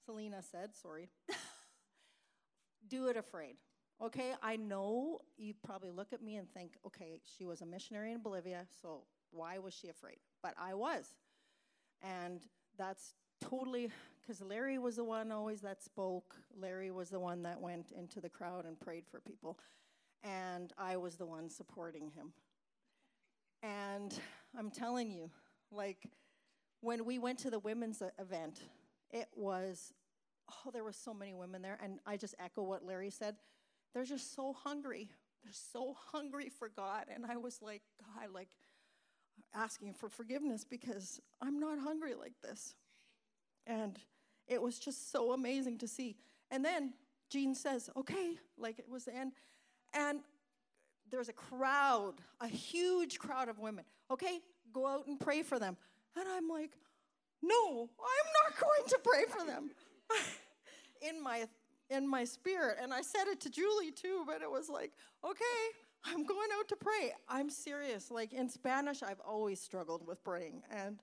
[0.07, 1.09] Selena said, sorry.
[2.88, 3.57] do it afraid.
[4.00, 8.12] Okay, I know you probably look at me and think, okay, she was a missionary
[8.12, 10.18] in Bolivia, so why was she afraid?
[10.42, 11.07] But I was,
[12.02, 12.40] and
[12.78, 16.37] that's totally because Larry was the one always that spoke.
[16.57, 19.59] Larry was the one that went into the crowd and prayed for people
[20.22, 22.32] and I was the one supporting him.
[23.62, 24.18] And
[24.58, 25.30] I'm telling you,
[25.70, 26.08] like
[26.80, 28.61] when we went to the women's event,
[29.11, 29.92] it was
[30.50, 33.37] oh, there were so many women there, and I just echo what Larry said.
[33.94, 35.11] They're just so hungry.
[35.42, 38.50] They're so hungry for God, and I was like, God, like
[39.54, 42.74] asking for forgiveness because I'm not hungry like this.
[43.66, 43.98] And
[44.46, 46.16] it was just so amazing to see.
[46.50, 46.94] And then
[47.30, 49.32] Jean says, okay, like it was the end.
[49.94, 50.20] And
[51.11, 53.85] there's a crowd, a huge crowd of women.
[54.11, 54.40] Okay,
[54.72, 55.76] go out and pray for them.
[56.16, 56.70] And I'm like,
[57.42, 59.70] no, I'm not going to pray for them.
[61.02, 61.46] in my
[61.90, 62.78] in my spirit.
[62.81, 64.92] And I said it to Julie too, but it was like,
[65.24, 65.44] okay,
[66.05, 67.12] I'm going out to pray.
[67.28, 68.11] I'm serious.
[68.11, 70.62] Like in Spanish, I've always struggled with praying.
[70.70, 71.00] And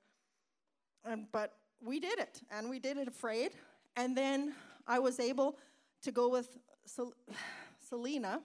[1.05, 3.51] and but we did it, and we did it afraid.
[3.95, 4.53] And then
[4.87, 5.57] I was able
[6.03, 7.13] to go with Sel-
[7.89, 8.41] Selena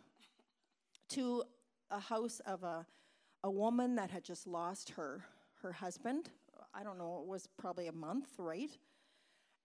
[1.11, 1.43] to
[1.91, 2.87] a house of a,
[3.43, 5.25] a woman that had just lost her,
[5.63, 6.31] her husband.
[6.75, 8.71] I don't know, it was probably a month, right?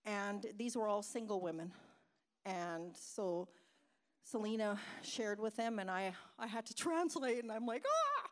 [0.06, 1.72] And these were all single women.
[2.46, 3.48] And so
[4.24, 8.30] Selena shared with them, and I, I had to translate, and I'm like, ah,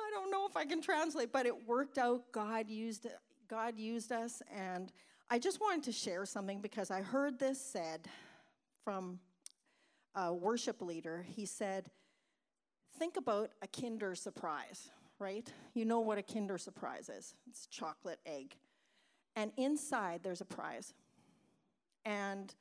[0.00, 2.32] I don't know if I can translate, but it worked out.
[2.32, 3.06] God used
[3.48, 4.92] God used us, and
[5.28, 8.08] I just wanted to share something because I heard this said
[8.84, 9.18] from
[10.14, 11.24] a worship leader.
[11.28, 11.90] He said,
[12.98, 15.50] Think about a Kinder Surprise, right?
[15.74, 18.56] You know what a Kinder Surprise is it's chocolate egg.
[19.36, 20.92] And inside there's a prize.
[22.04, 22.54] And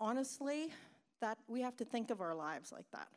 [0.00, 0.68] honestly,
[1.20, 3.08] that we have to think of our lives like that.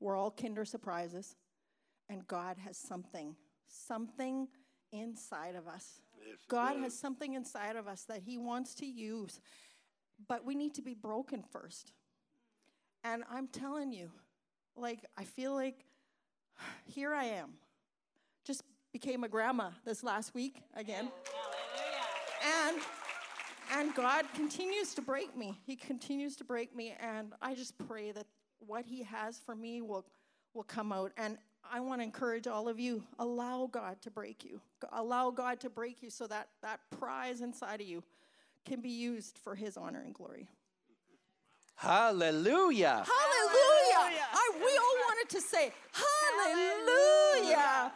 [0.00, 1.36] We're all Kinder Surprises,
[2.08, 3.34] and God has something,
[3.66, 4.48] something
[4.92, 6.02] inside of us.
[6.26, 9.40] Yes, God has something inside of us that He wants to use,
[10.28, 11.92] but we need to be broken first.
[13.04, 14.10] And I'm telling you,
[14.80, 15.84] like, I feel like
[16.84, 17.54] here I am.
[18.44, 18.62] Just
[18.92, 21.08] became a grandma this last week again.
[22.66, 22.78] And
[23.70, 25.58] and God continues to break me.
[25.66, 28.26] He continues to break me and I just pray that
[28.60, 30.06] what he has for me will
[30.54, 31.36] will come out and
[31.70, 34.60] I want to encourage all of you allow God to break you.
[34.92, 38.02] Allow God to break you so that that prize inside of you
[38.64, 40.48] can be used for his honor and glory.
[41.74, 43.04] Hallelujah.
[43.06, 43.37] Hallelujah.
[44.00, 47.92] I, we all wanted to say hallelujah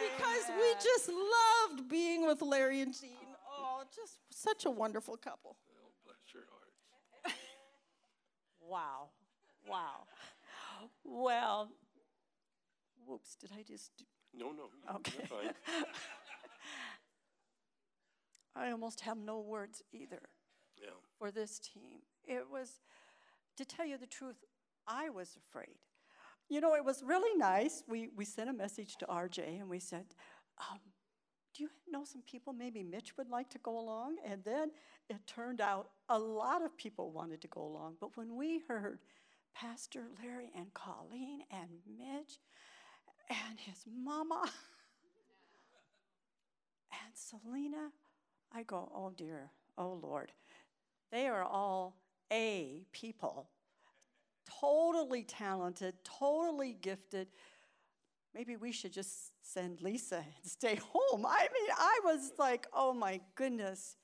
[0.00, 3.10] because we just loved being with Larry and Jean.
[3.50, 5.56] Oh, just such a wonderful couple.
[5.56, 7.36] Oh, bless your hearts.
[8.60, 9.08] Wow.
[9.68, 10.06] Wow.
[11.04, 11.70] Well,
[13.06, 14.04] whoops, did I just do?
[14.36, 14.64] No, no.
[14.96, 15.12] Okay.
[15.18, 15.54] You're fine.
[18.56, 20.20] I almost have no words either
[20.80, 20.90] Yeah.
[21.18, 22.00] for this team.
[22.26, 22.80] It was,
[23.56, 24.36] to tell you the truth,
[24.86, 25.76] I was afraid.
[26.48, 27.82] You know, it was really nice.
[27.88, 30.04] We, we sent a message to RJ and we said,
[30.58, 30.78] um,
[31.54, 34.16] Do you know some people maybe Mitch would like to go along?
[34.24, 34.70] And then
[35.08, 37.96] it turned out a lot of people wanted to go along.
[38.00, 39.00] But when we heard
[39.54, 41.68] Pastor Larry and Colleen and
[41.98, 42.38] Mitch
[43.28, 44.42] and his mama
[46.92, 47.88] and Selena,
[48.52, 50.30] I go, oh dear, oh Lord.
[51.10, 51.96] They are all
[52.32, 53.48] A people,
[54.60, 57.28] totally talented, totally gifted.
[58.34, 61.26] Maybe we should just send Lisa and stay home.
[61.26, 63.96] I mean, I was like, oh my goodness.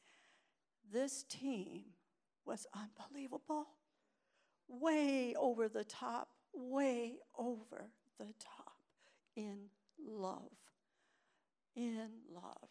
[0.93, 1.85] This team
[2.45, 3.67] was unbelievable.
[4.69, 8.73] Way over the top, way over the top
[9.37, 10.53] in love.
[11.75, 12.69] In love.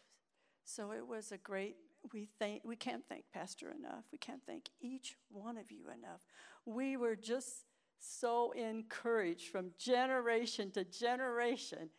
[0.64, 1.76] So it was a great
[2.12, 4.04] we thank we can't thank pastor enough.
[4.10, 6.20] We can't thank each one of you enough.
[6.64, 7.64] We were just
[7.98, 11.90] so encouraged from generation to generation.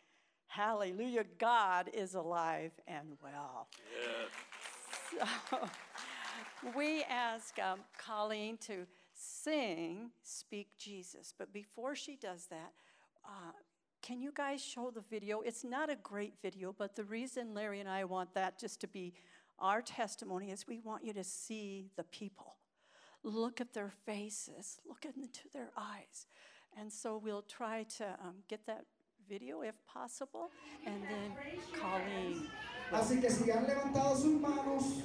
[0.46, 1.24] Hallelujah.
[1.38, 3.68] God is alive and well.
[4.00, 5.28] Yes.
[5.50, 5.68] So
[6.76, 11.34] we ask um, Colleen to sing Speak Jesus.
[11.36, 12.72] But before she does that,
[13.24, 13.52] uh,
[14.02, 15.40] can you guys show the video?
[15.40, 18.86] It's not a great video, but the reason Larry and I want that just to
[18.86, 19.14] be
[19.58, 22.56] our testimony is we want you to see the people.
[23.22, 26.26] Look at their faces, look into their eyes.
[26.78, 28.84] And so we'll try to um, get that
[29.28, 30.50] video if possible.
[30.86, 31.32] And then
[31.72, 32.48] Colleen.
[32.92, 35.02] Así que si han levantado sus manos,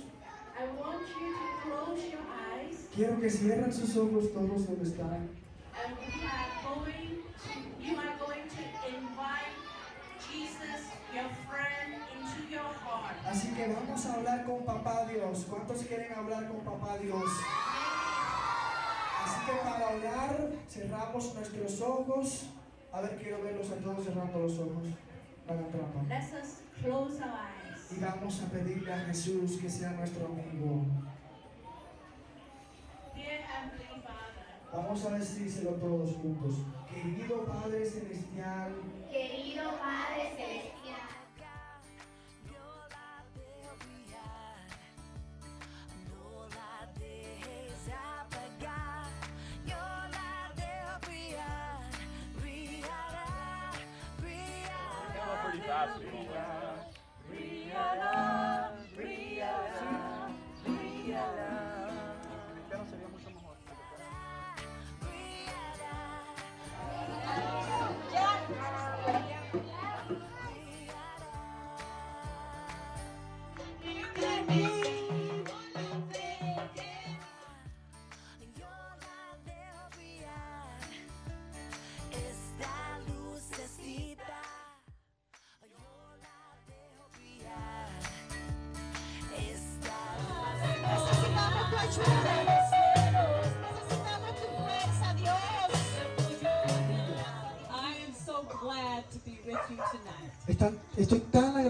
[0.59, 2.49] I want you to close your eyes
[2.93, 5.29] quiero que cierren sus ojos todos donde están.
[5.85, 7.08] and we are going
[13.29, 15.45] Así que vamos a hablar con Papá Dios.
[15.47, 17.29] ¿Cuántos quieren hablar con Papá Dios?
[19.23, 22.47] Así que para orar cerramos nuestros ojos.
[22.91, 24.87] A ver, quiero verlos a todos cerrando los ojos.
[25.47, 26.01] Hagan trampa.
[26.09, 27.91] Let us close our eyes.
[27.95, 30.85] Y vamos a pedirle a Jesús que sea nuestro amigo.
[33.13, 36.55] Dear Heavenly Father, Vamos a decírselo todos juntos.
[36.91, 38.71] Querido Padre Celestial,
[39.11, 40.78] querido Padre Celestial,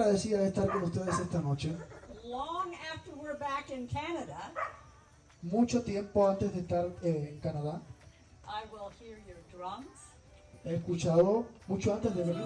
[0.10, 1.76] agradecida de estar con ustedes esta noche.
[2.24, 4.52] Long after we're back in Canada,
[5.42, 7.82] Mucho tiempo antes de estar eh, en Canadá,
[8.46, 10.10] I will hear your drums.
[10.66, 12.46] he escuchado mucho antes de venir.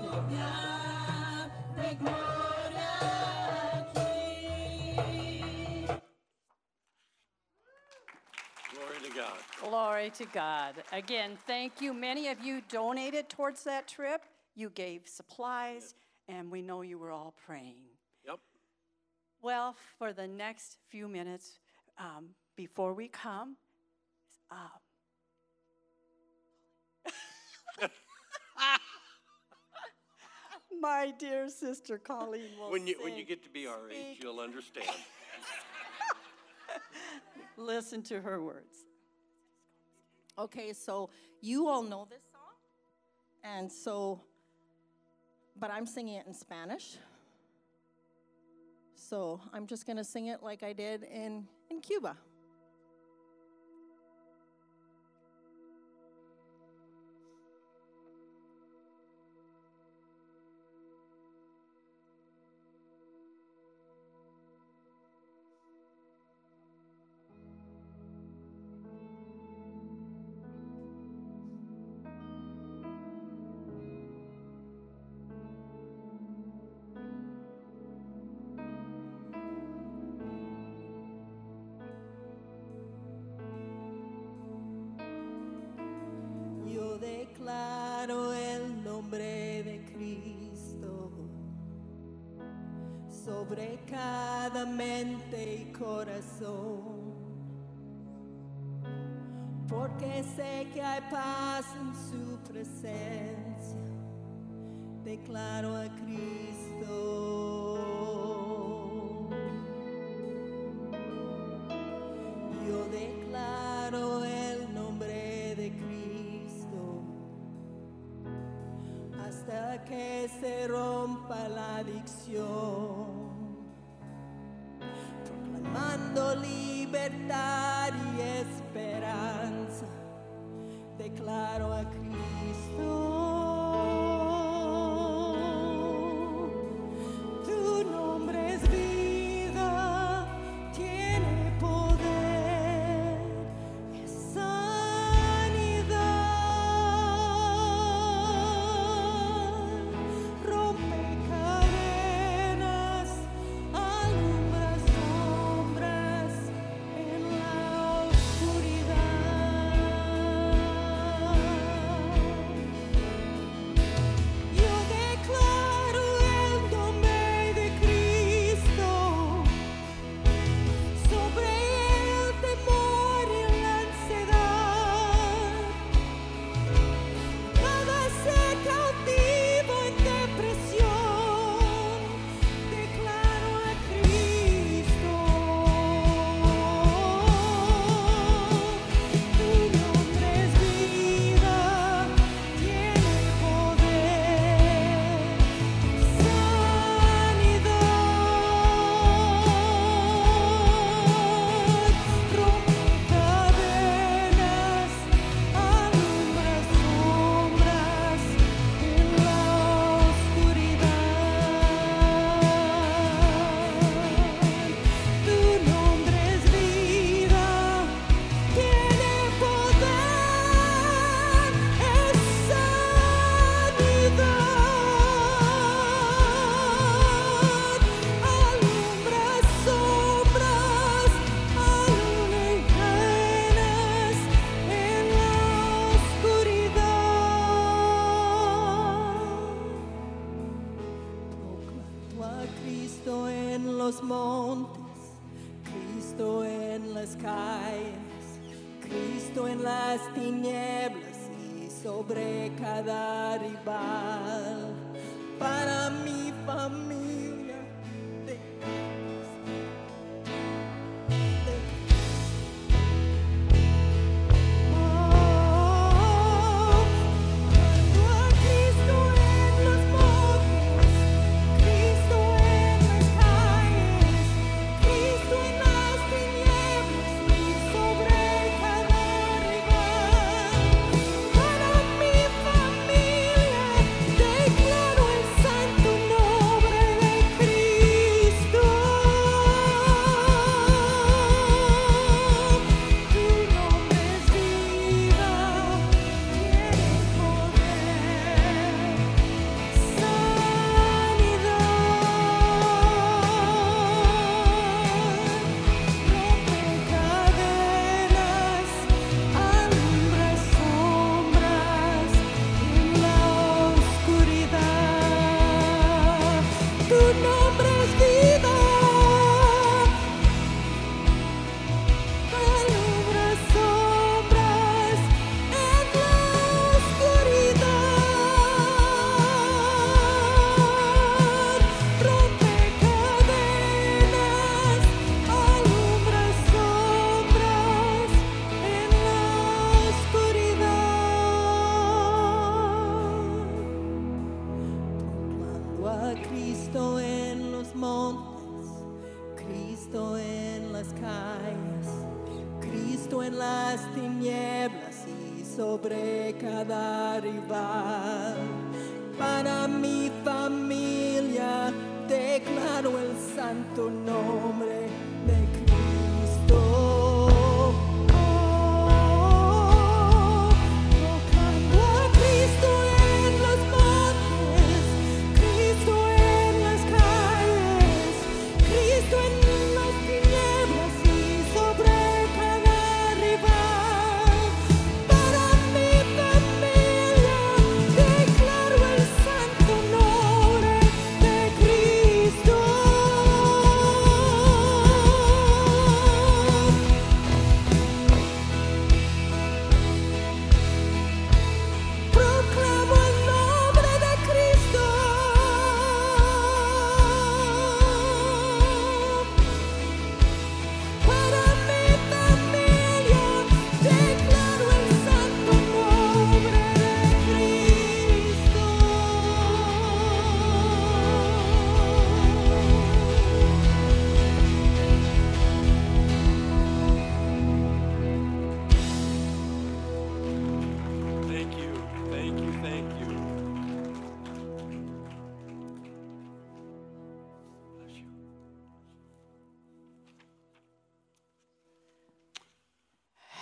[8.73, 9.69] Glory to God.
[9.69, 10.73] Glory to God.
[10.91, 11.93] Again, thank you.
[11.93, 14.23] Many of you donated towards that trip.
[14.55, 15.95] You gave supplies,
[16.27, 17.77] and we know you were all praying.
[18.25, 18.39] Yep.
[19.41, 21.59] Well, for the next few minutes
[21.97, 23.57] um, before we come,
[24.51, 24.57] um,
[30.81, 34.39] my dear sister Colleen will When you, when you get to be our age, you'll
[34.39, 34.87] understand.
[37.57, 38.85] Listen to her words.
[40.37, 41.09] Okay, so
[41.41, 42.41] you all know this song,
[43.43, 44.21] and so,
[45.59, 46.97] but I'm singing it in Spanish.
[48.95, 52.17] So I'm just gonna sing it like I did in, in Cuba.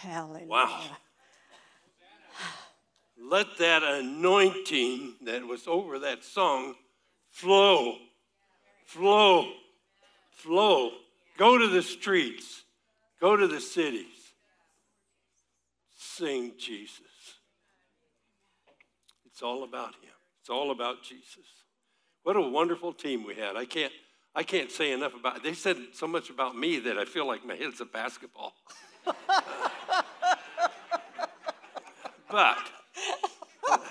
[0.01, 0.47] Hallelujah.
[0.47, 0.81] Wow.
[3.23, 6.73] Let that anointing that was over that song
[7.29, 7.97] flow,
[8.85, 9.51] flow,
[10.31, 10.91] flow.
[11.37, 12.63] Go to the streets,
[13.19, 14.07] go to the cities.
[15.95, 16.99] Sing Jesus.
[19.27, 20.11] It's all about him.
[20.39, 21.45] It's all about Jesus.
[22.23, 23.55] What a wonderful team we had.
[23.55, 23.93] I can't
[24.33, 25.43] I can't say enough about it.
[25.43, 28.53] They said so much about me that I feel like my head's a basketball.
[32.29, 32.57] but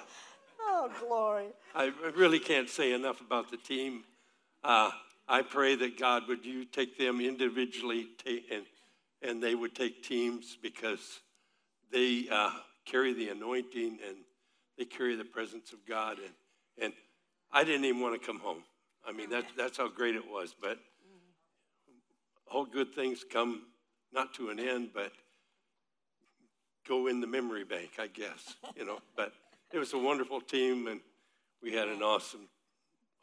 [0.82, 1.48] Oh, glory.
[1.74, 4.04] I really can't say enough about the team.
[4.64, 4.90] Uh,
[5.28, 8.64] I pray that God would you take them individually ta- and,
[9.20, 11.20] and they would take teams because
[11.92, 12.50] they uh,
[12.84, 14.16] carry the anointing and
[14.78, 16.18] they carry the presence of God.
[16.18, 16.34] And,
[16.82, 16.92] and
[17.52, 18.62] I didn't even want to come home.
[19.06, 20.54] I mean, that, that's how great it was.
[20.58, 20.78] But
[22.50, 23.66] all good things come
[24.12, 25.12] not to an end, but
[26.86, 28.98] go in the memory bank, I guess, you know.
[29.16, 29.32] But
[29.72, 31.00] it was a wonderful team, and
[31.62, 32.48] we had an awesome,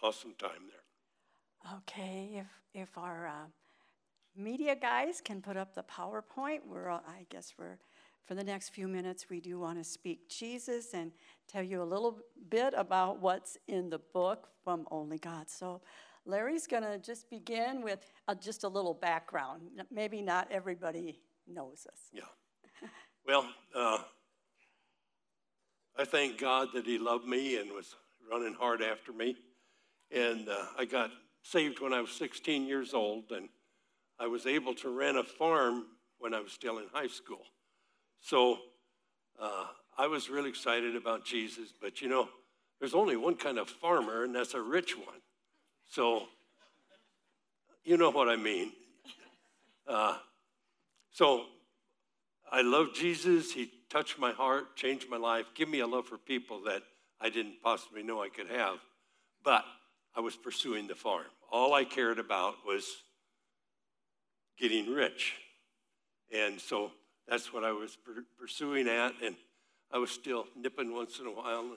[0.02, 1.74] awesome time there.
[1.80, 2.30] Okay,
[2.74, 3.48] if, if our uh,
[4.36, 7.78] media guys can put up the PowerPoint, we're, all- I guess we're,
[8.26, 11.12] for the next few minutes, we do want to speak Jesus and
[11.52, 12.20] tell you a little
[12.50, 15.50] bit about what's in the book from Only God.
[15.50, 15.82] So
[16.28, 19.62] Larry's going to just begin with uh, just a little background.
[19.90, 22.00] Maybe not everybody knows us.
[22.12, 22.22] Yeah.
[23.26, 24.00] Well, uh,
[25.98, 27.96] I thank God that He loved me and was
[28.32, 29.36] running hard after me.
[30.12, 31.12] And uh, I got
[31.44, 33.50] saved when I was 16 years old, and
[34.20, 35.86] I was able to rent a farm
[36.20, 37.44] when I was still in high school.
[38.22, 38.58] So
[39.42, 39.66] uh,
[39.98, 42.30] I was really excited about Jesus, but you know,
[42.80, 45.20] there's only one kind of farmer, and that's a rich one.
[45.90, 46.28] So
[47.84, 48.74] you know what I mean.
[49.88, 50.18] Uh,
[51.12, 51.46] so
[52.52, 53.54] I love Jesus.
[53.54, 56.84] He touched my heart, changed my life, give me a love for people that
[57.22, 58.78] I didn't possibly know I could have.
[59.44, 59.64] But
[60.16, 61.28] I was pursuing the farm.
[61.52, 62.86] All I cared about was
[64.60, 65.36] getting rich.
[66.34, 66.92] And so
[67.28, 69.14] that's what I was pur- pursuing at.
[69.24, 69.36] And
[69.92, 71.72] I was still nipping once in a while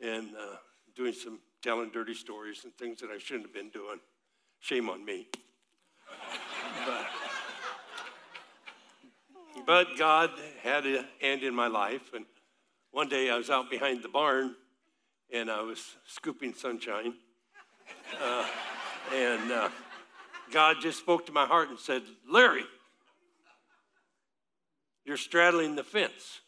[0.00, 0.56] and, and uh,
[0.96, 4.00] doing some telling dirty stories and things that I shouldn't have been doing.
[4.60, 5.28] Shame on me.
[6.86, 7.06] but,
[9.64, 10.30] but God
[10.62, 12.12] had an end in my life.
[12.14, 12.26] And
[12.90, 14.56] one day I was out behind the barn
[15.32, 17.14] and I was scooping sunshine.
[18.20, 18.46] Uh,
[19.14, 19.68] and uh,
[20.50, 22.64] God just spoke to my heart and said, Larry,
[25.04, 26.40] you're straddling the fence.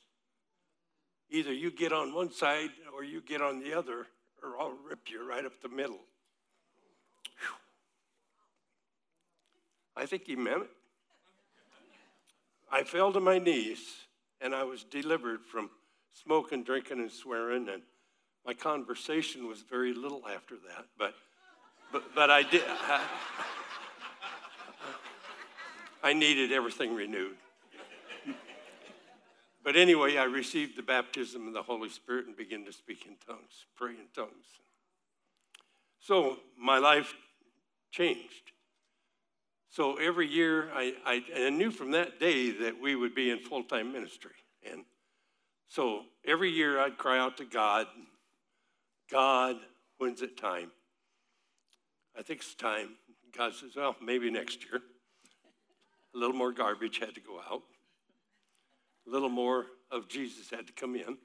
[1.30, 4.06] Either you get on one side or you get on the other,
[4.44, 6.00] or I'll rip you right up the middle.
[7.38, 7.56] Whew.
[9.96, 10.70] I think he meant it.
[12.70, 13.80] I fell to my knees
[14.40, 15.70] and I was delivered from
[16.12, 17.68] smoking, drinking, and swearing.
[17.68, 17.82] And
[18.44, 21.14] my conversation was very little after that, but
[21.94, 22.64] but, but I did.
[22.66, 23.04] I,
[26.02, 27.36] I needed everything renewed.
[29.64, 33.16] But anyway, I received the baptism of the Holy Spirit and began to speak in
[33.26, 34.46] tongues, pray in tongues.
[36.00, 37.14] So my life
[37.90, 38.52] changed.
[39.70, 43.40] So every year, I, I, I knew from that day that we would be in
[43.40, 44.36] full time ministry.
[44.70, 44.84] And
[45.68, 47.86] so every year I'd cry out to God,
[49.10, 49.56] God,
[49.96, 50.70] when's it time?
[52.16, 52.90] I think it's time.
[53.36, 54.82] God says, well, maybe next year.
[56.14, 57.62] A little more garbage had to go out.
[59.06, 61.18] A little more of Jesus had to come in.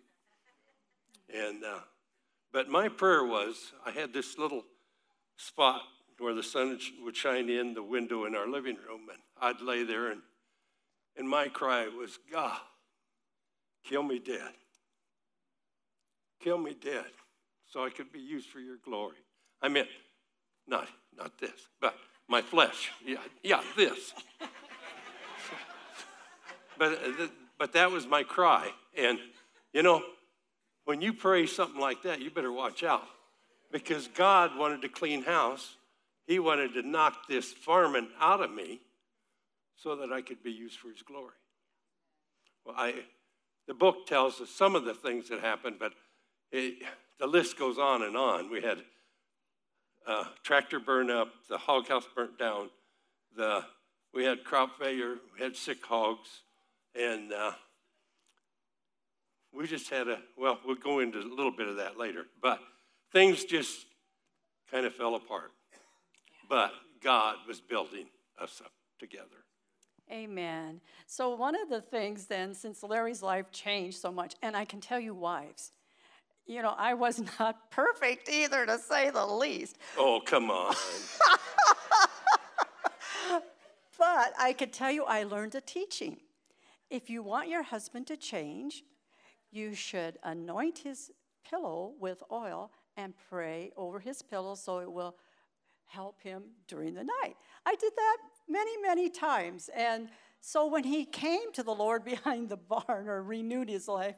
[1.33, 1.79] And, uh,
[2.51, 4.63] but my prayer was I had this little
[5.37, 5.81] spot
[6.17, 9.83] where the sun would shine in the window in our living room, and I'd lay
[9.83, 10.21] there, and,
[11.17, 12.59] and my cry was, God,
[13.85, 14.51] kill me dead.
[16.43, 17.05] Kill me dead
[17.67, 19.17] so I could be used for your glory.
[19.61, 19.87] I meant,
[20.67, 21.95] not, not this, but
[22.27, 22.91] my flesh.
[23.05, 24.13] Yeah, yeah this.
[26.77, 27.27] but, uh,
[27.59, 28.71] but that was my cry.
[28.97, 29.19] And,
[29.73, 30.01] you know,
[30.85, 33.05] when you pray something like that, you better watch out
[33.71, 35.75] because God wanted to clean house.
[36.25, 38.79] He wanted to knock this farming out of me
[39.75, 41.35] so that I could be used for his glory.
[42.65, 42.95] Well, I,
[43.67, 45.93] the book tells us some of the things that happened, but
[46.51, 46.83] it,
[47.19, 48.49] the list goes on and on.
[48.49, 48.79] We had
[50.07, 52.69] uh, tractor burn up, the hog house burnt down,
[53.35, 53.63] the,
[54.13, 56.41] we had crop failure, we had sick hogs,
[56.99, 57.51] and uh,
[59.53, 62.59] we just had a, well, we'll go into a little bit of that later, but
[63.11, 63.85] things just
[64.71, 65.51] kind of fell apart.
[66.49, 66.71] But
[67.01, 68.07] God was building
[68.41, 69.25] us up together.
[70.11, 70.81] Amen.
[71.05, 74.81] So, one of the things then, since Larry's life changed so much, and I can
[74.81, 75.71] tell you, wives,
[76.47, 79.77] you know, I was not perfect either, to say the least.
[79.97, 80.73] Oh, come on.
[83.99, 86.17] but I could tell you, I learned a teaching.
[86.89, 88.83] If you want your husband to change,
[89.51, 91.11] you should anoint his
[91.47, 95.15] pillow with oil and pray over his pillow so it will
[95.85, 97.35] help him during the night.
[97.65, 98.17] I did that
[98.47, 99.69] many, many times.
[99.75, 100.09] And
[100.41, 104.15] so when he came to the Lord behind the barn or renewed his life,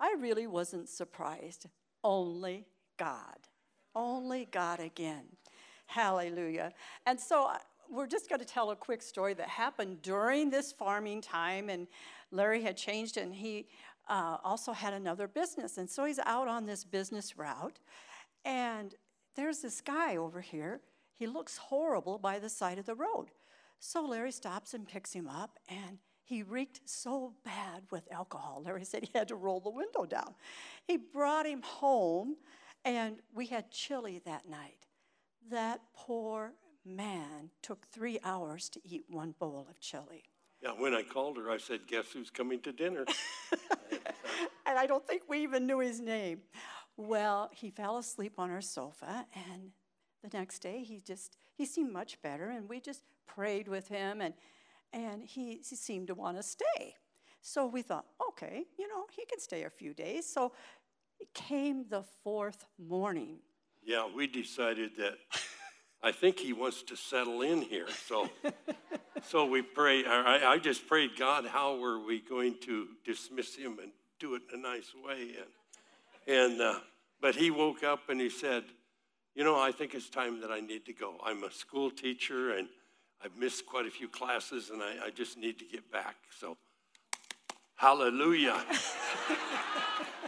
[0.00, 1.66] I really wasn't surprised.
[2.04, 3.38] Only God.
[3.94, 5.24] Only God again.
[5.86, 6.72] Hallelujah.
[7.06, 7.50] And so
[7.90, 11.68] we're just going to tell a quick story that happened during this farming time.
[11.68, 11.86] And
[12.30, 13.66] Larry had changed and he
[14.08, 15.78] uh, also had another business.
[15.78, 17.78] And so he's out on this business route.
[18.44, 18.94] And
[19.36, 20.80] there's this guy over here.
[21.14, 23.28] He looks horrible by the side of the road.
[23.80, 28.62] So Larry stops and picks him up, and he reeked so bad with alcohol.
[28.64, 30.34] Larry said he had to roll the window down.
[30.86, 32.36] He brought him home,
[32.84, 34.86] and we had chili that night.
[35.50, 36.52] That poor
[36.88, 40.24] man took three hours to eat one bowl of chili.
[40.62, 43.04] Yeah, when I called her, I said, Guess who's coming to dinner?
[44.66, 46.40] and I don't think we even knew his name.
[46.96, 49.70] Well, he fell asleep on our sofa, and
[50.22, 54.20] the next day he just he seemed much better, and we just prayed with him,
[54.20, 54.34] and
[54.92, 56.94] and he, he seemed to want to stay.
[57.40, 60.26] So we thought, okay, you know, he can stay a few days.
[60.26, 60.52] So
[61.20, 63.38] it came the fourth morning.
[63.84, 65.14] Yeah, we decided that
[66.02, 67.88] I think he wants to settle in here.
[68.06, 68.28] So,
[69.22, 70.04] so we pray.
[70.04, 73.90] I, I just prayed, God, how were we going to dismiss him and
[74.20, 75.34] do it in a nice way?
[76.26, 76.78] And, and uh,
[77.20, 78.64] but he woke up and he said,
[79.34, 81.16] you know, I think it's time that I need to go.
[81.24, 82.68] I'm a school teacher and
[83.24, 86.16] I've missed quite a few classes and I, I just need to get back.
[86.38, 86.56] So,
[87.74, 88.60] hallelujah.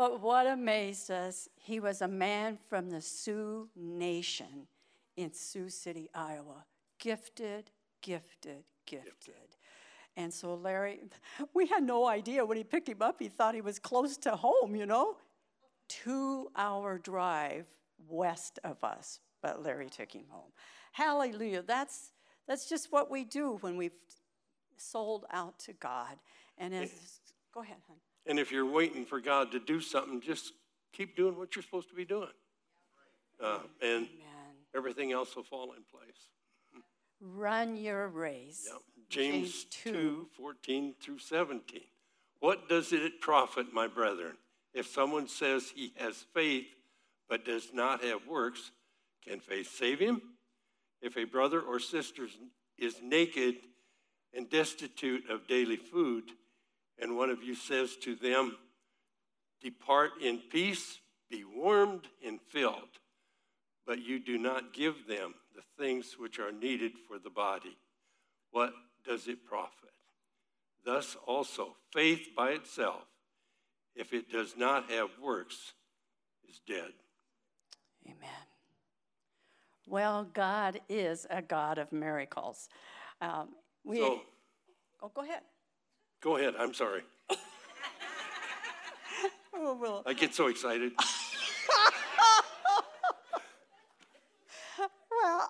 [0.00, 4.66] But what amazed us, he was a man from the Sioux Nation
[5.18, 6.64] in Sioux City, Iowa.
[6.98, 7.70] Gifted,
[8.00, 9.34] gifted, gifted.
[10.16, 11.00] And so Larry,
[11.54, 14.36] we had no idea when he picked him up, he thought he was close to
[14.36, 15.18] home, you know?
[15.86, 17.66] Two hour drive
[18.08, 20.50] west of us, but Larry took him home.
[20.92, 21.60] Hallelujah.
[21.60, 22.12] That's,
[22.48, 23.92] that's just what we do when we've
[24.78, 26.16] sold out to God.
[26.56, 27.20] And as,
[27.52, 27.98] go ahead, hon.
[28.26, 30.52] And if you're waiting for God to do something, just
[30.92, 32.28] keep doing what you're supposed to be doing.
[33.42, 34.06] Uh, and
[34.76, 36.28] everything else will fall in place.
[37.20, 38.66] Run your race.
[38.70, 38.82] Yep.
[39.08, 41.80] James 2 14 through 17.
[42.38, 44.36] What does it profit, my brethren,
[44.72, 46.66] if someone says he has faith
[47.28, 48.70] but does not have works?
[49.26, 50.22] Can faith save him?
[51.02, 52.26] If a brother or sister
[52.78, 53.56] is naked
[54.32, 56.24] and destitute of daily food,
[57.00, 58.56] and one of you says to them,
[59.62, 60.98] Depart in peace,
[61.30, 62.98] be warmed and filled,
[63.86, 67.76] but you do not give them the things which are needed for the body,
[68.50, 68.72] what
[69.06, 69.90] does it profit?
[70.84, 73.04] Thus also, faith by itself,
[73.94, 75.74] if it does not have works,
[76.48, 76.92] is dead.
[78.06, 78.46] Amen.
[79.86, 82.68] Well, God is a God of miracles.
[83.20, 83.50] Um,
[83.84, 84.22] we, So-
[85.02, 85.42] oh, go ahead.
[86.20, 87.02] Go ahead, I'm sorry.
[89.62, 90.92] Oh, well, I get so excited.
[95.22, 95.48] well,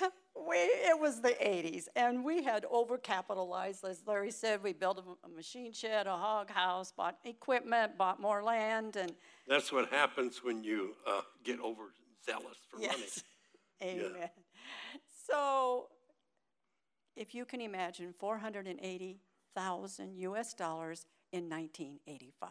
[0.48, 3.84] we, it was the 80s, and we had overcapitalized.
[3.88, 8.20] As Larry said, we built a, a machine shed, a hog house, bought equipment, bought
[8.20, 9.14] more land, and
[9.46, 12.88] That's what happens when you uh, get overzealous for money.
[12.98, 13.22] yes,
[13.80, 14.30] amen.
[15.30, 15.88] So,
[17.14, 18.12] if you can imagine,
[19.56, 22.50] 480,000 US dollars in 1985.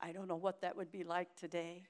[0.00, 1.84] I don't know what that would be like today,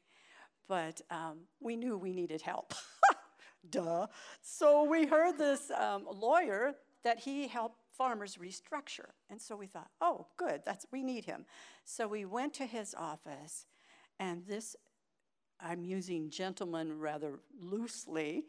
[0.67, 2.73] but um, we knew we needed help.
[3.71, 4.07] Duh.
[4.41, 6.75] So we heard this um, lawyer
[7.05, 11.45] that he helped farmers restructure, and so we thought, oh, good, that's we need him.
[11.85, 13.67] So we went to his office,
[14.19, 14.77] and this
[15.61, 18.47] I'm using gentleman rather loosely,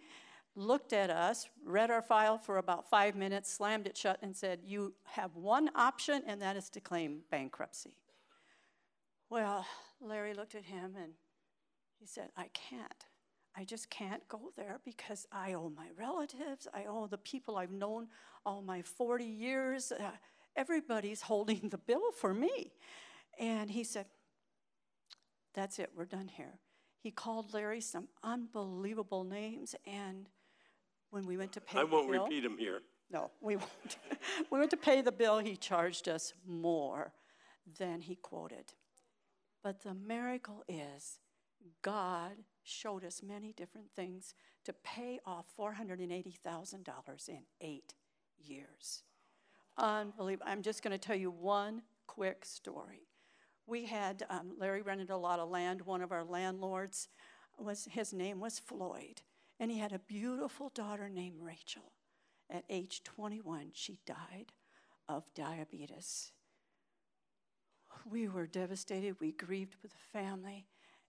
[0.55, 4.59] looked at us, read our file for about five minutes, slammed it shut, and said,
[4.63, 7.93] You have one option, and that is to claim bankruptcy.
[9.29, 9.65] Well,
[10.01, 11.13] Larry looked at him and
[11.99, 13.05] he said, I can't.
[13.55, 17.71] I just can't go there because I owe my relatives, I owe the people I've
[17.71, 18.07] known
[18.45, 19.91] all my 40 years.
[19.91, 20.11] Uh,
[20.55, 22.71] everybody's holding the bill for me.
[23.39, 24.05] And he said,
[25.53, 26.59] That's it, we're done here.
[27.01, 30.27] He called Larry some unbelievable names, and
[31.11, 32.81] when we went to pay I the won't bill, repeat them here.
[33.11, 33.97] no, we won't.
[34.51, 37.13] we went to pay the bill, he charged us more
[37.77, 38.73] than he quoted.
[39.63, 41.19] But the miracle is
[41.81, 42.31] God
[42.63, 44.33] showed us many different things
[44.65, 47.93] to pay off $480,000 in eight
[48.37, 49.03] years.
[49.77, 50.45] Unbelievable.
[50.49, 53.07] I'm just going to tell you one quick story.
[53.65, 55.81] We had, um, Larry rented a lot of land.
[55.81, 57.07] One of our landlords
[57.57, 59.21] was, his name was Floyd,
[59.59, 61.91] and he had a beautiful daughter named Rachel.
[62.49, 64.53] At age 21, she died
[65.07, 66.31] of diabetes.
[68.09, 69.17] We were devastated.
[69.19, 70.65] We grieved with the family.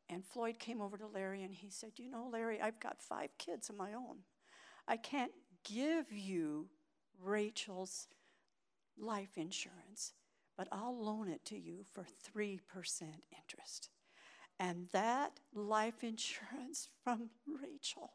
[0.08, 3.30] And Floyd came over to Larry and he said, You know, Larry, I've got five
[3.38, 4.18] kids of my own.
[4.88, 5.32] I can't
[5.64, 6.68] give you
[7.22, 8.08] Rachel's
[8.98, 10.14] life insurance,
[10.56, 12.04] but I'll loan it to you for
[12.36, 12.58] 3%
[13.38, 13.88] interest.
[14.58, 18.10] And that life insurance from Rachel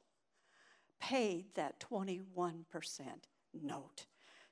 [1.00, 2.64] paid that 21%
[3.54, 4.06] note.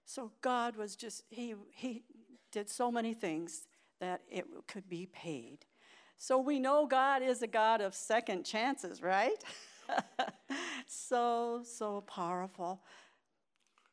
[0.06, 2.04] So God was just, he, he
[2.52, 3.68] did so many things
[4.00, 5.66] that it could be paid.
[6.18, 9.44] So we know God is a God of second chances, right?
[10.88, 12.82] so, so powerful.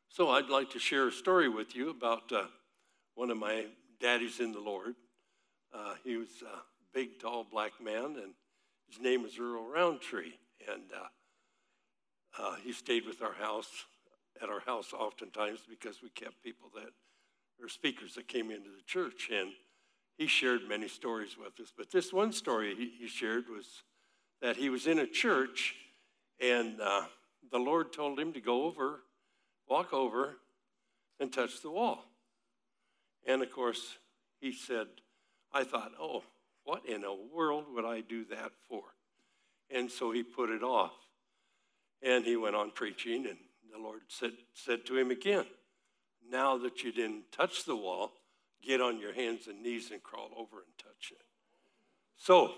[0.09, 2.43] So I'd like to share a story with you about uh,
[3.15, 3.65] one of my
[3.99, 4.95] daddies in the Lord.
[5.73, 6.59] Uh, he was a
[6.93, 8.33] big, tall black man, and
[8.89, 10.33] his name is Earl Roundtree.
[10.67, 11.07] And uh,
[12.39, 13.85] uh, he stayed with our house,
[14.41, 16.91] at our house oftentimes because we kept people that,
[17.61, 19.29] or speakers that came into the church.
[19.33, 19.51] And
[20.17, 21.71] he shared many stories with us.
[21.75, 23.83] But this one story he, he shared was
[24.41, 25.75] that he was in a church
[26.41, 27.03] And uh,
[27.51, 29.01] the Lord told him to go over,
[29.69, 30.37] walk over,
[31.19, 32.03] and touch the wall.
[33.27, 33.97] And of course,
[34.39, 34.87] he said,
[35.53, 36.23] I thought, oh,
[36.63, 38.81] what in the world would I do that for?
[39.69, 40.93] And so he put it off.
[42.03, 43.37] And he went on preaching, and
[43.71, 45.45] the Lord said, said to him again,
[46.29, 48.11] Now that you didn't touch the wall,
[48.61, 51.25] get on your hands and knees and crawl over and touch it.
[52.17, 52.53] So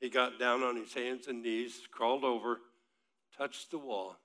[0.00, 2.60] he got down on his hands and knees, crawled over,
[3.36, 4.16] touched the wall,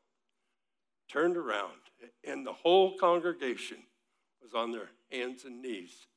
[1.10, 1.72] turned around,
[2.24, 3.78] and the whole congregation
[4.42, 6.08] was on their hands and knees,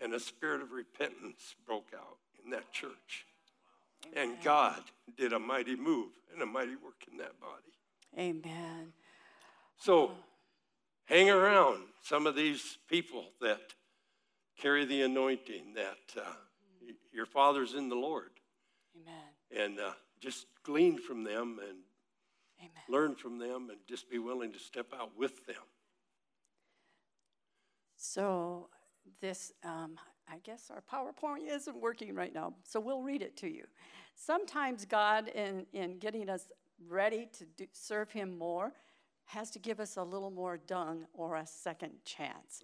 [0.00, 3.26] and a spirit of repentance broke out in that church.
[4.14, 4.82] And God
[5.16, 7.72] did a mighty move and a mighty work in that body.
[8.18, 8.92] Amen.
[9.76, 10.12] So
[11.06, 13.60] hang around some of these people that
[14.58, 16.32] carry the anointing, that uh,
[17.12, 18.30] your Father's in the Lord.
[18.96, 19.64] Amen.
[19.64, 21.78] And uh, just glean from them and
[22.88, 25.56] learn from them and just be willing to step out with them.
[27.96, 28.68] So
[29.20, 29.96] this, um,
[30.32, 33.64] I guess our PowerPoint isn't working right now, so we'll read it to you.
[34.14, 36.46] Sometimes God, in, in getting us
[36.88, 38.72] ready to do, serve Him more,
[39.26, 42.62] has to give us a little more dung or a second chance.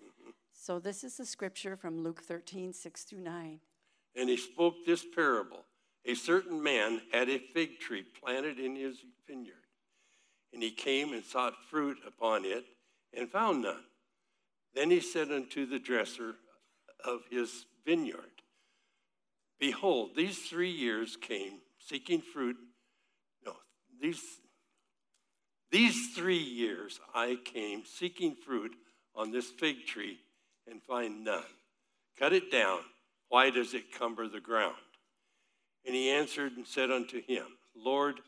[0.50, 3.60] So this is the scripture from Luke 13, 6 through 9.
[4.16, 5.64] And he spoke this parable
[6.06, 8.96] A certain man had a fig tree planted in his
[9.26, 9.66] vineyard,
[10.54, 12.64] and he came and sought fruit upon it
[13.12, 13.84] and found none.
[14.74, 16.36] Then he said unto the dresser
[17.04, 18.38] of his vineyard,
[19.58, 22.56] Behold, these three years came seeking fruit.
[23.44, 23.54] No,
[24.00, 24.22] these,
[25.70, 28.72] these three years I came seeking fruit
[29.16, 30.18] on this fig tree
[30.70, 31.42] and find none.
[32.18, 32.80] Cut it down.
[33.28, 34.76] Why does it cumber the ground?
[35.84, 37.44] And he answered and said unto him,
[37.74, 38.20] Lord,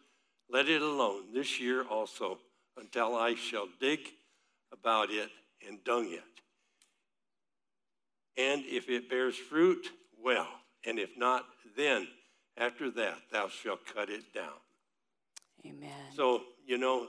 [0.50, 2.38] let it alone this year also
[2.76, 4.00] until I shall dig
[4.72, 5.30] about it
[5.66, 6.22] and dung it.
[8.36, 9.88] And if it bears fruit,
[10.22, 10.48] well,
[10.84, 11.44] and if not,
[11.76, 12.08] then
[12.56, 14.58] after that thou shalt cut it down.
[15.66, 15.90] Amen.
[16.14, 17.08] So, you know,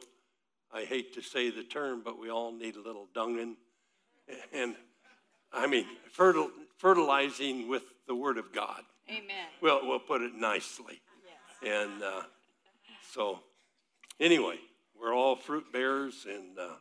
[0.74, 3.56] I hate to say the term, but we all need a little dunging.
[4.54, 4.76] And
[5.52, 5.86] I mean,
[6.18, 8.84] fertil, fertilizing with the Word of God.
[9.10, 9.48] Amen.
[9.62, 11.02] Well, we'll put it nicely.
[11.64, 12.22] And uh,
[13.14, 13.40] so,
[14.20, 14.56] anyway,
[15.00, 16.76] we're all fruit bearers, and uh,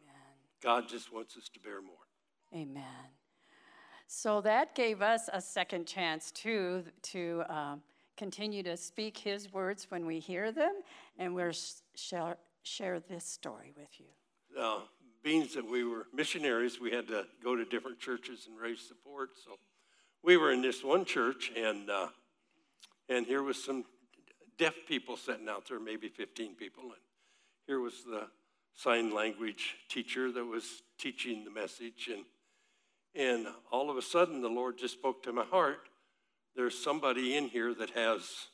[0.62, 1.97] God just wants us to bear more.
[2.55, 2.84] Amen.
[4.12, 7.80] So that gave us a second chance too to um,
[8.16, 10.82] continue to speak His words when we hear them,
[11.16, 11.52] and we'll
[11.94, 14.61] share, share this story with you.
[14.61, 14.80] uh,
[15.22, 19.30] being that we were missionaries, we had to go to different churches and raise support.
[19.44, 19.61] So
[20.24, 22.08] we were in this one church, and uh,
[23.08, 23.84] and here was some
[24.58, 27.02] deaf people sitting out there, maybe 15 people, and
[27.64, 28.26] here was the
[28.74, 32.24] sign language teacher that was teaching the message, and
[33.14, 35.88] and all of a sudden the Lord just spoke to my heart.
[36.56, 38.48] There's somebody in here that has